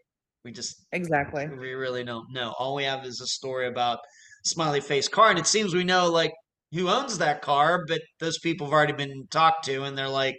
[0.44, 1.48] We just Exactly.
[1.48, 2.54] we really don't know.
[2.58, 4.00] All we have is a story about
[4.46, 6.34] smiley face car, and it seems we know like
[6.74, 10.38] who owns that car, but those people have already been talked to, and they're like,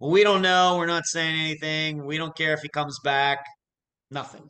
[0.00, 0.76] "Well, we don't know.
[0.78, 2.04] We're not saying anything.
[2.06, 3.38] We don't care if he comes back.
[4.10, 4.48] Nothing."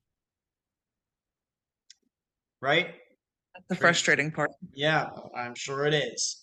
[2.60, 2.94] Right?
[3.68, 4.50] The frustrating part.
[4.72, 6.42] Yeah, I'm sure it is.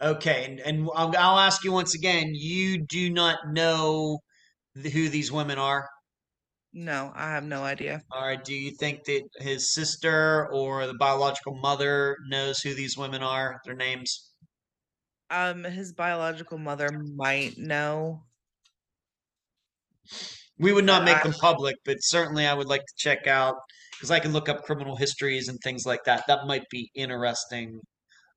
[0.00, 2.30] Okay, and, and I'll, I'll ask you once again.
[2.34, 4.20] You do not know
[4.74, 5.88] th- who these women are.
[6.72, 8.02] No, I have no idea.
[8.12, 8.42] All right.
[8.42, 13.60] Do you think that his sister or the biological mother knows who these women are?
[13.64, 14.34] Their names?
[15.30, 18.26] Um, his biological mother might know.
[20.58, 23.56] We would not make them public, but certainly I would like to check out
[23.92, 26.24] because I can look up criminal histories and things like that.
[26.28, 27.80] That might be interesting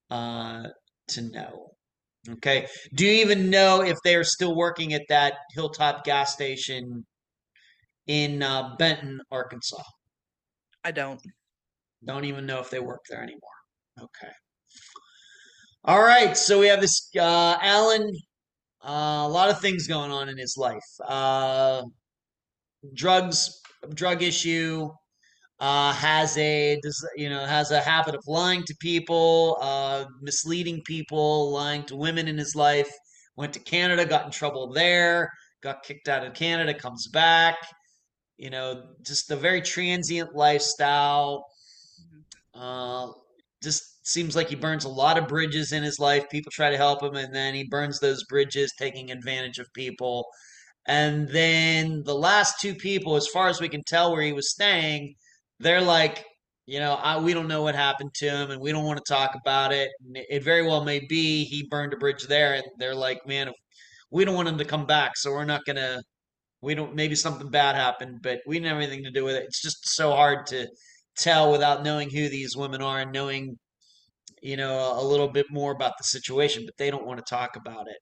[0.10, 0.70] uh,
[1.10, 1.72] to know.
[2.30, 2.68] Okay.
[2.94, 7.06] Do you even know if they are still working at that Hilltop gas station
[8.08, 9.84] in uh, Benton, Arkansas?
[10.84, 11.22] I don't.
[12.06, 13.40] Don't even know if they work there anymore.
[14.00, 14.32] Okay.
[15.86, 16.36] All right.
[16.36, 18.10] So we have this uh, Alan.
[18.82, 20.78] Uh, a lot of things going on in his life.
[21.06, 21.84] Uh,
[22.94, 23.62] drugs,
[23.94, 24.90] drug issue.
[25.60, 26.80] Uh, has a
[27.18, 32.28] you know has a habit of lying to people, uh, misleading people, lying to women
[32.28, 32.90] in his life.
[33.36, 35.30] Went to Canada, got in trouble there,
[35.62, 37.58] got kicked out of Canada, comes back.
[38.38, 41.46] You know, just a very transient lifestyle.
[42.54, 43.08] Uh,
[43.62, 46.30] just seems like he burns a lot of bridges in his life.
[46.30, 50.26] People try to help him, and then he burns those bridges, taking advantage of people.
[50.88, 54.52] And then the last two people, as far as we can tell where he was
[54.52, 55.16] staying,
[55.60, 56.26] they're like,
[56.66, 59.14] you know, I, we don't know what happened to him, and we don't want to
[59.14, 59.90] talk about it.
[60.06, 63.50] And it, very well may be he burned a bridge there, and they're like, man,
[64.12, 66.02] we don't want him to come back, so we're not gonna.
[66.62, 66.96] We don't.
[66.96, 69.46] Maybe something bad happened, but we didn't have anything to do with it.
[69.46, 70.68] It's just so hard to
[71.18, 73.58] tell without knowing who these women are and knowing,
[74.42, 76.66] you know, a little bit more about the situation.
[76.66, 77.98] But they don't want to talk about it.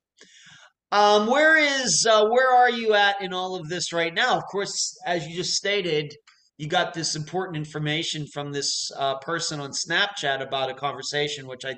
[0.91, 4.37] Um, where is uh, where are you at in all of this right now?
[4.37, 6.13] Of course, as you just stated,
[6.57, 11.65] you got this important information from this uh, person on Snapchat about a conversation, which
[11.65, 11.75] I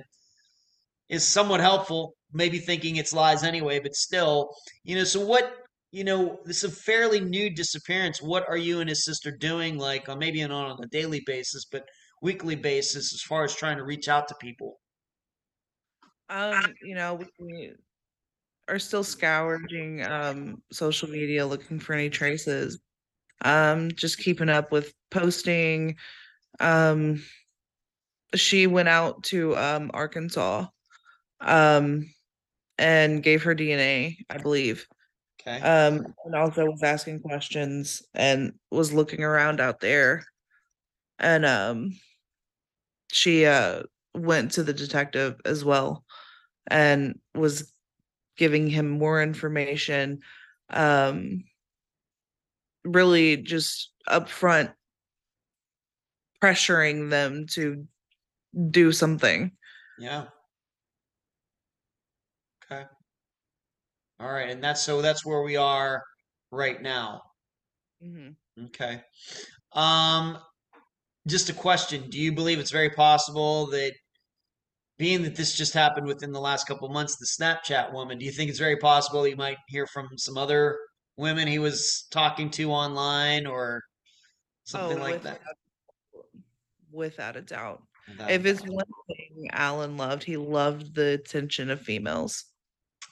[1.09, 2.13] is somewhat helpful.
[2.31, 4.49] Maybe thinking it's lies anyway, but still,
[4.83, 5.03] you know.
[5.03, 5.53] So what?
[5.91, 8.21] You know, this is a fairly new disappearance.
[8.21, 9.79] What are you and his sister doing?
[9.79, 11.83] Like, uh, maybe not on a daily basis, but
[12.21, 14.79] weekly basis, as far as trying to reach out to people.
[16.29, 17.73] Um, you know, we-
[18.67, 22.79] are still scouring um social media looking for any traces.
[23.43, 25.95] Um, just keeping up with posting.
[26.59, 27.21] Um,
[28.35, 30.67] she went out to um Arkansas
[31.41, 32.09] um
[32.77, 34.87] and gave her DNA, I believe.
[35.41, 35.59] Okay.
[35.61, 40.23] Um, and also was asking questions and was looking around out there.
[41.17, 41.91] And um
[43.11, 43.83] she uh
[44.13, 46.03] went to the detective as well
[46.67, 47.71] and was
[48.37, 50.19] giving him more information
[50.69, 51.43] um
[52.85, 54.73] really just upfront
[56.41, 57.85] pressuring them to
[58.71, 59.51] do something
[59.99, 60.25] Yeah.
[62.71, 62.83] Okay.
[64.19, 66.03] All right, and that's so that's where we are
[66.51, 67.21] right now.
[68.03, 68.65] Mm-hmm.
[68.65, 69.01] Okay.
[69.73, 70.37] Um,
[71.27, 72.09] just a question.
[72.09, 73.93] Do you believe it's very possible that
[74.97, 78.31] being that this just happened within the last couple months, the Snapchat woman, do you
[78.31, 80.77] think it's very possible you might hear from some other
[81.19, 83.83] women he was talking to online or
[84.65, 85.41] something like that?
[86.91, 88.69] without a doubt Without if it's doubt.
[88.73, 92.43] one thing alan loved he loved the attention of females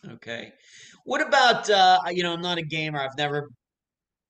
[0.05, 0.53] Okay.
[1.05, 2.99] What about uh you know, I'm not a gamer.
[2.99, 3.49] I've never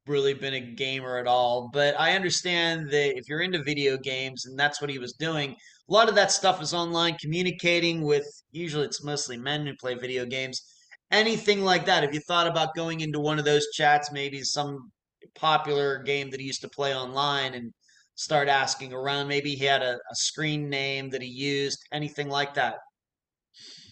[0.08, 4.46] really been a gamer at all, but I understand that if you're into video games
[4.46, 5.52] and that's what he was doing,
[5.90, 9.96] a lot of that stuff is online communicating with usually it's mostly men who play
[9.96, 10.62] video games.
[11.12, 12.04] Anything like that.
[12.04, 14.92] Have you thought about going into one of those chats, maybe some
[15.36, 17.74] popular game that he used to play online and
[18.16, 19.28] start asking around?
[19.28, 22.76] Maybe he had a, a screen name that he used, anything like that.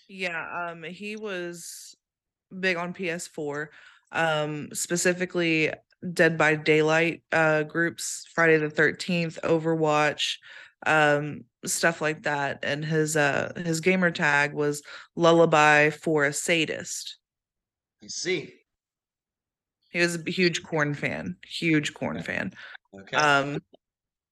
[0.09, 1.95] Yeah, um, he was
[2.59, 3.67] big on PS4,
[4.11, 5.71] um, specifically
[6.13, 10.37] Dead by Daylight uh groups, Friday the 13th, Overwatch,
[10.85, 12.59] um, stuff like that.
[12.63, 14.83] And his uh his gamer tag was
[15.15, 17.17] Lullaby for a Sadist.
[18.03, 18.53] I see.
[19.89, 22.25] He was a huge Korn fan, huge Korn Okay.
[22.25, 22.53] fan.
[22.93, 23.15] Okay.
[23.15, 23.59] Um,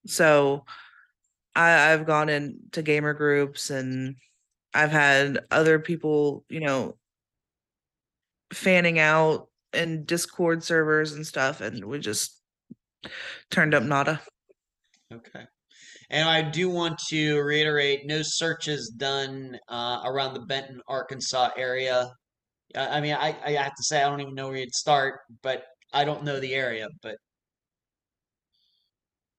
[0.05, 0.65] so
[1.55, 4.17] I, I've gone into gamer groups and
[4.73, 6.97] I've had other people, you know,
[8.51, 12.41] fanning out in Discord servers and stuff, and we just
[13.49, 14.21] turned up nada.
[15.13, 15.45] Okay.
[16.13, 22.09] And I do want to reiterate no searches done uh, around the Benton, Arkansas area.
[22.75, 25.65] I mean, I, I have to say, I don't even know where you'd start, but
[25.93, 27.17] I don't know the area, but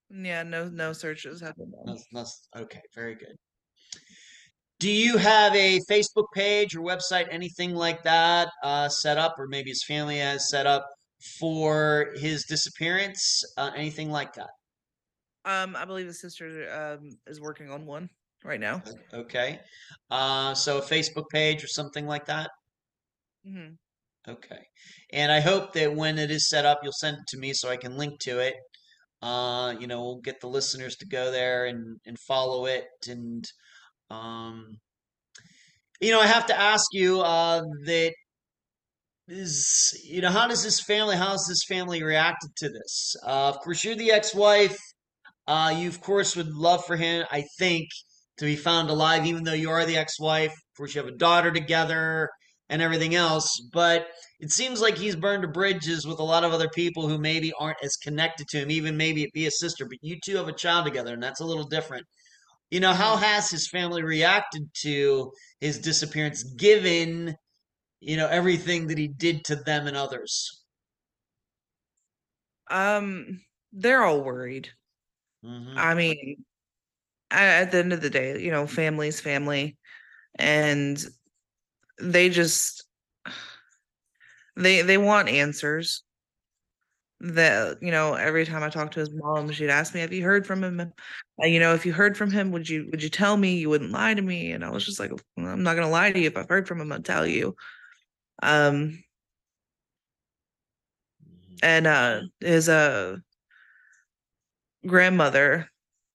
[0.09, 1.85] Yeah, no no searches have been done.
[1.87, 3.37] that's, that's okay, very good.
[4.79, 9.47] Do you have a Facebook page or website, anything like that, uh, set up, or
[9.49, 10.87] maybe his family has set up
[11.41, 13.43] for his disappearance?
[13.57, 14.51] Uh, anything like that?
[15.45, 18.09] Um, I believe his sister um is working on one
[18.45, 18.83] right now.
[19.13, 19.61] Okay.
[20.11, 22.51] Uh, so a Facebook page or something like that?
[23.45, 23.71] hmm
[24.27, 24.61] Okay.
[25.13, 27.69] And I hope that when it is set up, you'll send it to me so
[27.69, 28.55] I can link to it.
[29.21, 32.87] Uh, you know, we'll get the listeners to go there and, and follow it.
[33.09, 33.45] And,
[34.11, 34.79] um,
[36.01, 38.15] you know, I have to ask you, uh, that
[39.29, 43.15] is, you know, how does this family, how how's this family reacted to this?
[43.27, 44.79] Uh, of course, you're the ex-wife.
[45.47, 47.89] Uh, you, of course, would love for him, I think,
[48.39, 50.53] to be found alive, even though you are the ex-wife.
[50.53, 52.31] Of course, you have a daughter together
[52.69, 53.61] and everything else.
[53.73, 54.07] But
[54.41, 57.83] it seems like he's burned bridges with a lot of other people who maybe aren't
[57.85, 59.85] as connected to him, even maybe it be a sister.
[59.85, 62.07] But you two have a child together, and that's a little different.
[62.71, 65.31] You know, how has his family reacted to
[65.61, 67.37] his disappearance, given,
[68.01, 70.63] you know, everything that he did to them and others?
[72.71, 73.43] Um,
[73.73, 74.71] they're all worried.
[75.45, 75.79] Mhm.
[75.79, 76.45] I mean,
[77.31, 79.79] at the end of the day, you know, family's family,
[80.37, 81.05] and
[82.01, 82.85] they just
[84.57, 86.03] they they want answers.
[87.21, 90.25] That you know, every time I talked to his mom, she'd ask me, "Have you
[90.25, 90.93] heard from him?
[91.39, 93.57] You know, if you heard from him, would you would you tell me?
[93.57, 96.19] You wouldn't lie to me." And I was just like, "I'm not gonna lie to
[96.19, 96.27] you.
[96.27, 97.57] If I've heard from him, I'll tell you."
[98.43, 99.05] Um,
[101.63, 103.17] and uh, his uh
[104.87, 105.69] grandmother,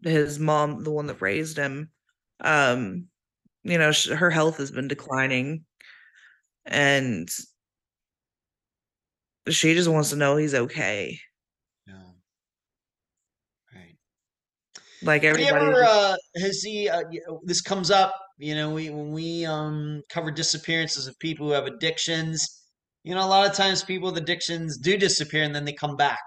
[0.04, 1.92] his mom, the one that raised him,
[2.42, 3.08] um,
[3.64, 5.66] you know, sh- her health has been declining,
[6.66, 7.30] and
[9.50, 11.20] she just wants to know he's okay.
[11.88, 12.12] Yeah.
[13.74, 13.98] Right.
[15.02, 17.04] Like everybody, ever, uh, has he, uh,
[17.44, 21.66] this comes up, you know, we, when we, um, cover disappearances of people who have
[21.66, 22.46] addictions,
[23.04, 25.96] you know, a lot of times people with addictions do disappear and then they come
[25.96, 26.20] back.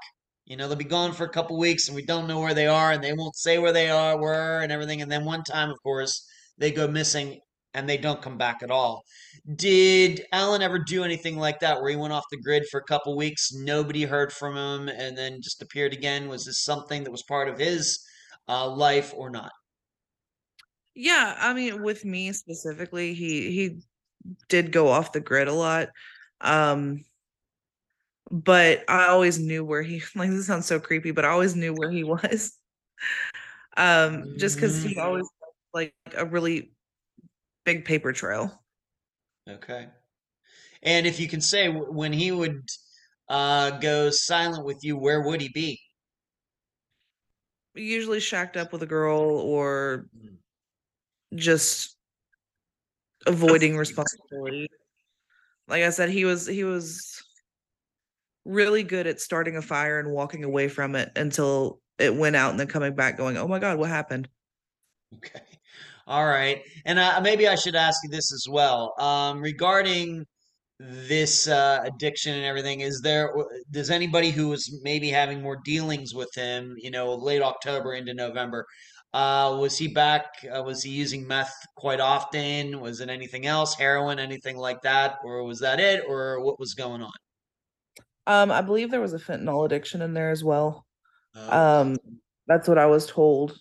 [0.44, 2.66] You know, they'll be gone for a couple weeks and we don't know where they
[2.66, 5.01] are and they won't say where they are, were and everything.
[5.02, 6.27] And then one time, of course,
[6.59, 7.40] they go missing
[7.74, 9.02] and they don't come back at all.
[9.56, 12.85] Did Alan ever do anything like that where he went off the grid for a
[12.85, 16.28] couple weeks, nobody heard from him, and then just appeared again?
[16.28, 17.98] Was this something that was part of his
[18.48, 19.52] uh, life or not?
[20.94, 23.81] yeah, I mean, with me specifically, he he
[24.48, 25.89] did go off the grid a lot.
[26.40, 27.05] Um,
[28.32, 31.74] but I always knew where he like this sounds so creepy, but I always knew
[31.74, 32.59] where he was.
[33.76, 35.26] Um, just because he always
[35.72, 36.72] like a really
[37.64, 38.62] big paper trail.
[39.48, 39.88] Okay.
[40.82, 42.62] And if you can say when he would
[43.28, 45.80] uh, go silent with you, where would he be?
[47.74, 50.36] Usually shacked up with a girl or Mm.
[51.34, 51.96] just
[53.26, 54.68] avoiding responsibility.
[55.68, 57.22] Like I said, he was he was
[58.44, 62.51] really good at starting a fire and walking away from it until it went out
[62.51, 64.28] and then coming back going, "Oh my god, what happened?"
[65.16, 65.40] Okay.
[66.06, 66.62] All right.
[66.85, 68.94] And uh, maybe I should ask you this as well.
[68.98, 70.27] Um, regarding
[70.81, 73.32] this uh, addiction and everything, is there,
[73.70, 78.14] does anybody who is maybe having more dealings with him, you know, late October into
[78.14, 78.66] November,
[79.14, 80.24] uh, was he back?
[80.52, 82.81] Uh, was he using meth quite often?
[82.81, 85.19] Was it anything else, heroin, anything like that?
[85.24, 86.05] Or was that it?
[86.09, 87.12] Or what was going on?
[88.27, 90.86] Um, I believe there was a fentanyl addiction in there as well.
[91.35, 91.97] Uh, Um,
[92.47, 93.59] that's what I was told.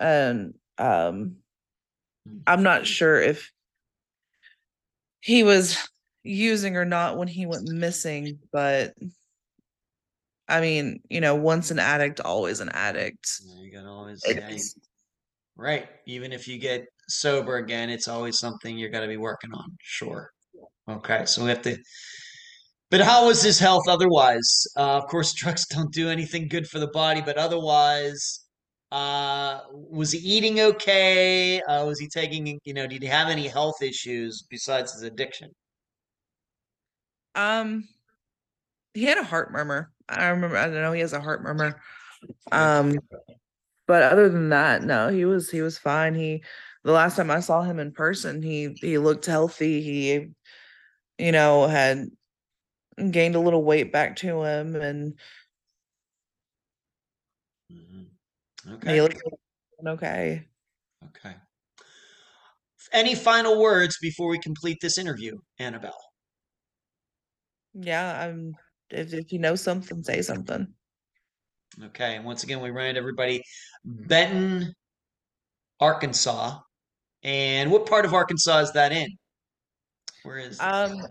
[0.00, 1.36] And um
[2.46, 3.50] I'm not sure if
[5.20, 5.88] he was
[6.22, 8.94] using or not when he went missing, but
[10.48, 13.28] I mean, you know, once an addict, always an addict.
[13.58, 14.62] you can always, yeah, you-
[15.56, 15.88] Right.
[16.06, 19.76] Even if you get sober again, it's always something you're going to be working on.
[19.80, 20.30] Sure.
[20.88, 21.26] Okay.
[21.26, 21.78] So we have to.
[22.90, 24.66] But how was his health otherwise?
[24.76, 28.44] Uh, of course, drugs don't do anything good for the body, but otherwise,
[28.92, 31.60] uh, was he eating okay?
[31.62, 35.50] Uh, was he taking, you know, did he have any health issues besides his addiction?
[37.34, 37.88] Um,
[38.94, 39.90] he had a heart murmur.
[40.08, 41.80] I remember, I don't know, he has a heart murmur.
[42.52, 42.98] Um,
[43.86, 46.14] but other than that, no, he was he was fine.
[46.14, 46.42] He
[46.82, 49.82] the last time I saw him in person, he he looked healthy.
[49.82, 50.28] He,
[51.18, 52.08] you know, had
[53.10, 55.18] gained a little weight back to him and
[57.70, 58.10] Mhm.
[58.84, 59.18] he Okay.
[59.86, 60.48] okay.
[61.04, 61.36] Okay.
[62.92, 66.00] Any final words before we complete this interview, Annabelle?
[67.74, 68.56] Yeah, I'm.
[68.90, 70.72] If if you know something, say something.
[71.82, 73.42] Okay, and once again, we remind everybody
[73.84, 74.72] Benton,
[75.80, 76.60] Arkansas.
[77.22, 79.08] And what part of Arkansas is that in?
[80.22, 81.04] Where is Um,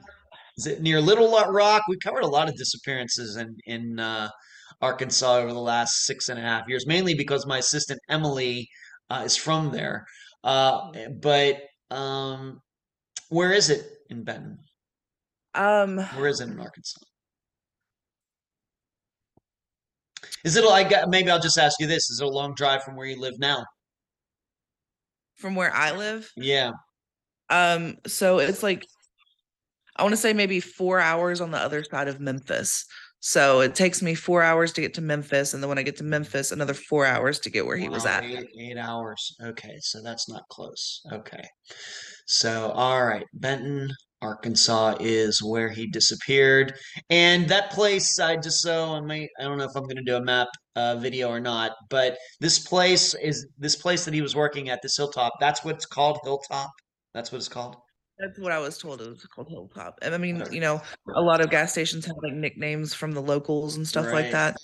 [0.58, 1.84] is it near Little Rock?
[1.88, 4.30] We covered a lot of disappearances in in uh,
[4.82, 8.68] Arkansas over the last six and a half years, mainly because my assistant Emily
[9.10, 10.06] uh, is from there.
[10.44, 10.92] Uh,
[11.22, 11.62] but
[11.92, 12.60] um,
[13.30, 14.60] where is it in Benton?
[15.54, 17.02] um, Where is it in Arkansas?
[20.44, 20.64] Is it?
[20.90, 23.20] got maybe I'll just ask you this: Is it a long drive from where you
[23.20, 23.66] live now?
[25.36, 26.72] from where I live, Yeah.
[27.50, 28.86] um, so it's like
[29.96, 32.86] I want to say maybe four hours on the other side of Memphis.
[33.20, 35.98] So it takes me four hours to get to Memphis, and then when I get
[35.98, 38.24] to Memphis, another four hours to get where he was at.
[38.24, 39.36] Eight, eight hours.
[39.44, 41.02] Okay, so that's not close.
[41.12, 41.44] Okay.
[42.28, 43.90] So, all right, Benton,
[44.22, 46.76] Arkansas is where he disappeared.
[47.10, 50.04] And that place, I just so I may I don't know if I'm going to
[50.04, 54.22] do a map uh, video or not, but this place is this place that he
[54.22, 55.34] was working at, this hilltop.
[55.40, 56.72] That's what it's called, Hilltop.
[57.14, 57.78] That's what it's called.
[58.20, 59.02] That's what I was told.
[59.02, 60.00] It was called Hilltop.
[60.02, 60.82] And I mean, you know,
[61.16, 64.14] a lot of gas stations have like nicknames from the locals and stuff Right.
[64.24, 64.56] like that.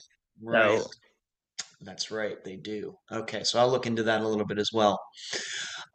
[0.42, 0.80] Right.
[0.80, 0.90] So-
[1.84, 2.96] That's right, they do.
[3.12, 5.02] Okay, so I'll look into that a little bit as well.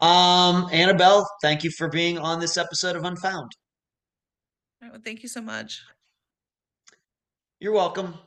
[0.00, 3.52] Um, Annabelle, thank you for being on this episode of Unfound.
[4.82, 5.80] All right, well, thank you so much.
[7.60, 8.18] You're welcome.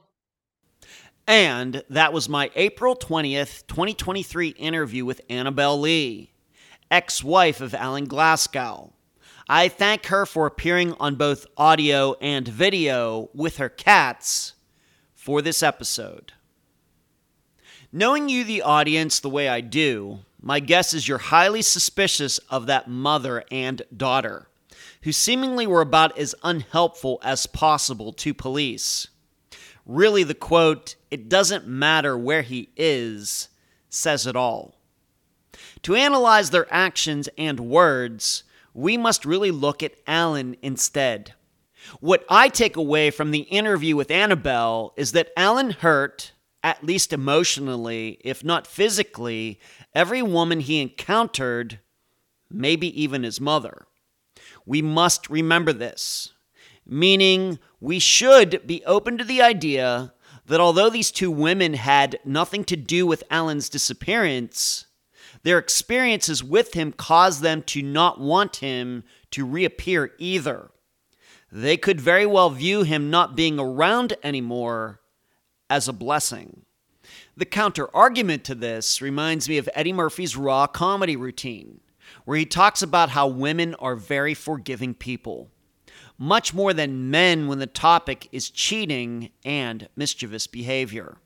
[1.27, 6.34] And that was my April 20th, 2023 interview with Annabelle Lee,
[6.89, 8.93] ex wife of Alan Glasgow.
[9.51, 14.53] I thank her for appearing on both audio and video with her cats
[15.15, 16.34] for this episode.
[17.91, 22.67] Knowing you, the audience, the way I do, my guess is you're highly suspicious of
[22.67, 24.49] that mother and daughter,
[25.01, 29.07] who seemingly were about as unhelpful as possible to police.
[29.84, 33.49] Really, the quote, it doesn't matter where he is,
[33.89, 34.76] says it all.
[35.81, 38.43] To analyze their actions and words,
[38.73, 41.33] we must really look at Alan instead.
[41.99, 46.33] What I take away from the interview with Annabelle is that Alan hurt,
[46.63, 49.59] at least emotionally, if not physically,
[49.95, 51.79] every woman he encountered,
[52.49, 53.87] maybe even his mother.
[54.65, 56.33] We must remember this,
[56.85, 60.13] meaning we should be open to the idea
[60.45, 64.85] that although these two women had nothing to do with Alan's disappearance,
[65.43, 70.71] their experiences with him caused them to not want him to reappear either.
[71.51, 74.99] They could very well view him not being around anymore
[75.69, 76.65] as a blessing.
[77.35, 81.79] The counter argument to this reminds me of Eddie Murphy's Raw comedy routine,
[82.25, 85.49] where he talks about how women are very forgiving people,
[86.17, 91.17] much more than men when the topic is cheating and mischievous behavior.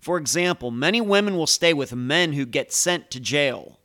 [0.00, 3.80] For example, many women will stay with men who get sent to jail.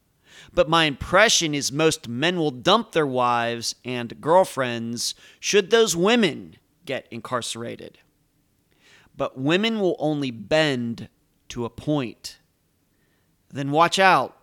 [0.53, 6.55] But my impression is most men will dump their wives and girlfriends should those women
[6.85, 7.99] get incarcerated.
[9.15, 11.09] But women will only bend
[11.49, 12.39] to a point.
[13.51, 14.37] Then watch out.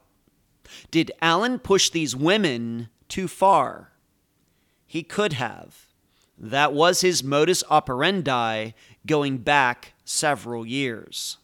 [0.91, 3.93] Did Alan push these women too far?
[4.87, 5.87] He could have.
[6.37, 8.73] That was his modus operandi
[9.07, 11.39] going back several years.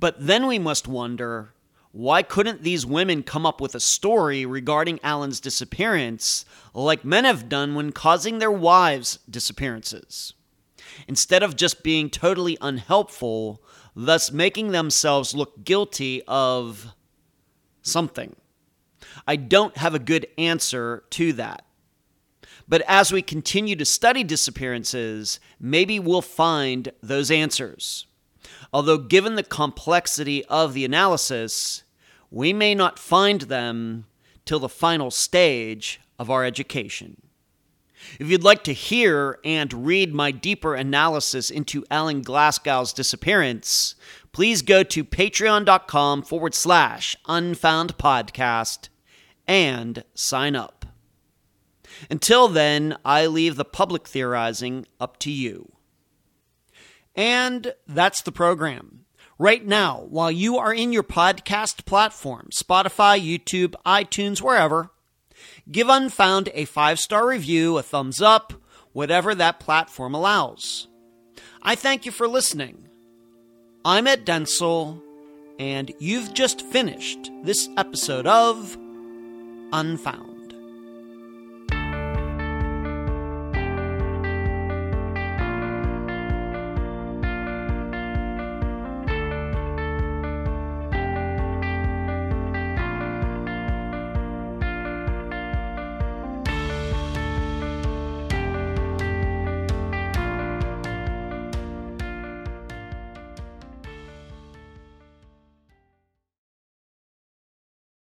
[0.00, 1.52] But then we must wonder
[1.92, 7.48] why couldn't these women come up with a story regarding Alan's disappearance like men have
[7.48, 10.32] done when causing their wives' disappearances?
[11.06, 13.62] Instead of just being totally unhelpful,
[13.94, 16.94] thus making themselves look guilty of
[17.82, 18.34] something.
[19.26, 21.66] I don't have a good answer to that.
[22.68, 28.06] But as we continue to study disappearances, maybe we'll find those answers.
[28.72, 31.82] Although, given the complexity of the analysis,
[32.30, 34.06] we may not find them
[34.44, 37.16] till the final stage of our education.
[38.18, 43.94] If you'd like to hear and read my deeper analysis into Alan Glasgow's disappearance,
[44.32, 48.88] please go to patreon.com forward slash unfound podcast
[49.46, 50.86] and sign up.
[52.08, 55.72] Until then, I leave the public theorizing up to you.
[57.14, 59.04] And that's the program.
[59.38, 64.90] Right now, while you are in your podcast platform, Spotify, YouTube, iTunes, wherever,
[65.70, 68.52] give Unfound a five star review, a thumbs up,
[68.92, 70.88] whatever that platform allows.
[71.62, 72.88] I thank you for listening.
[73.84, 75.00] I'm Ed Dentzel,
[75.58, 78.76] and you've just finished this episode of
[79.72, 80.29] Unfound.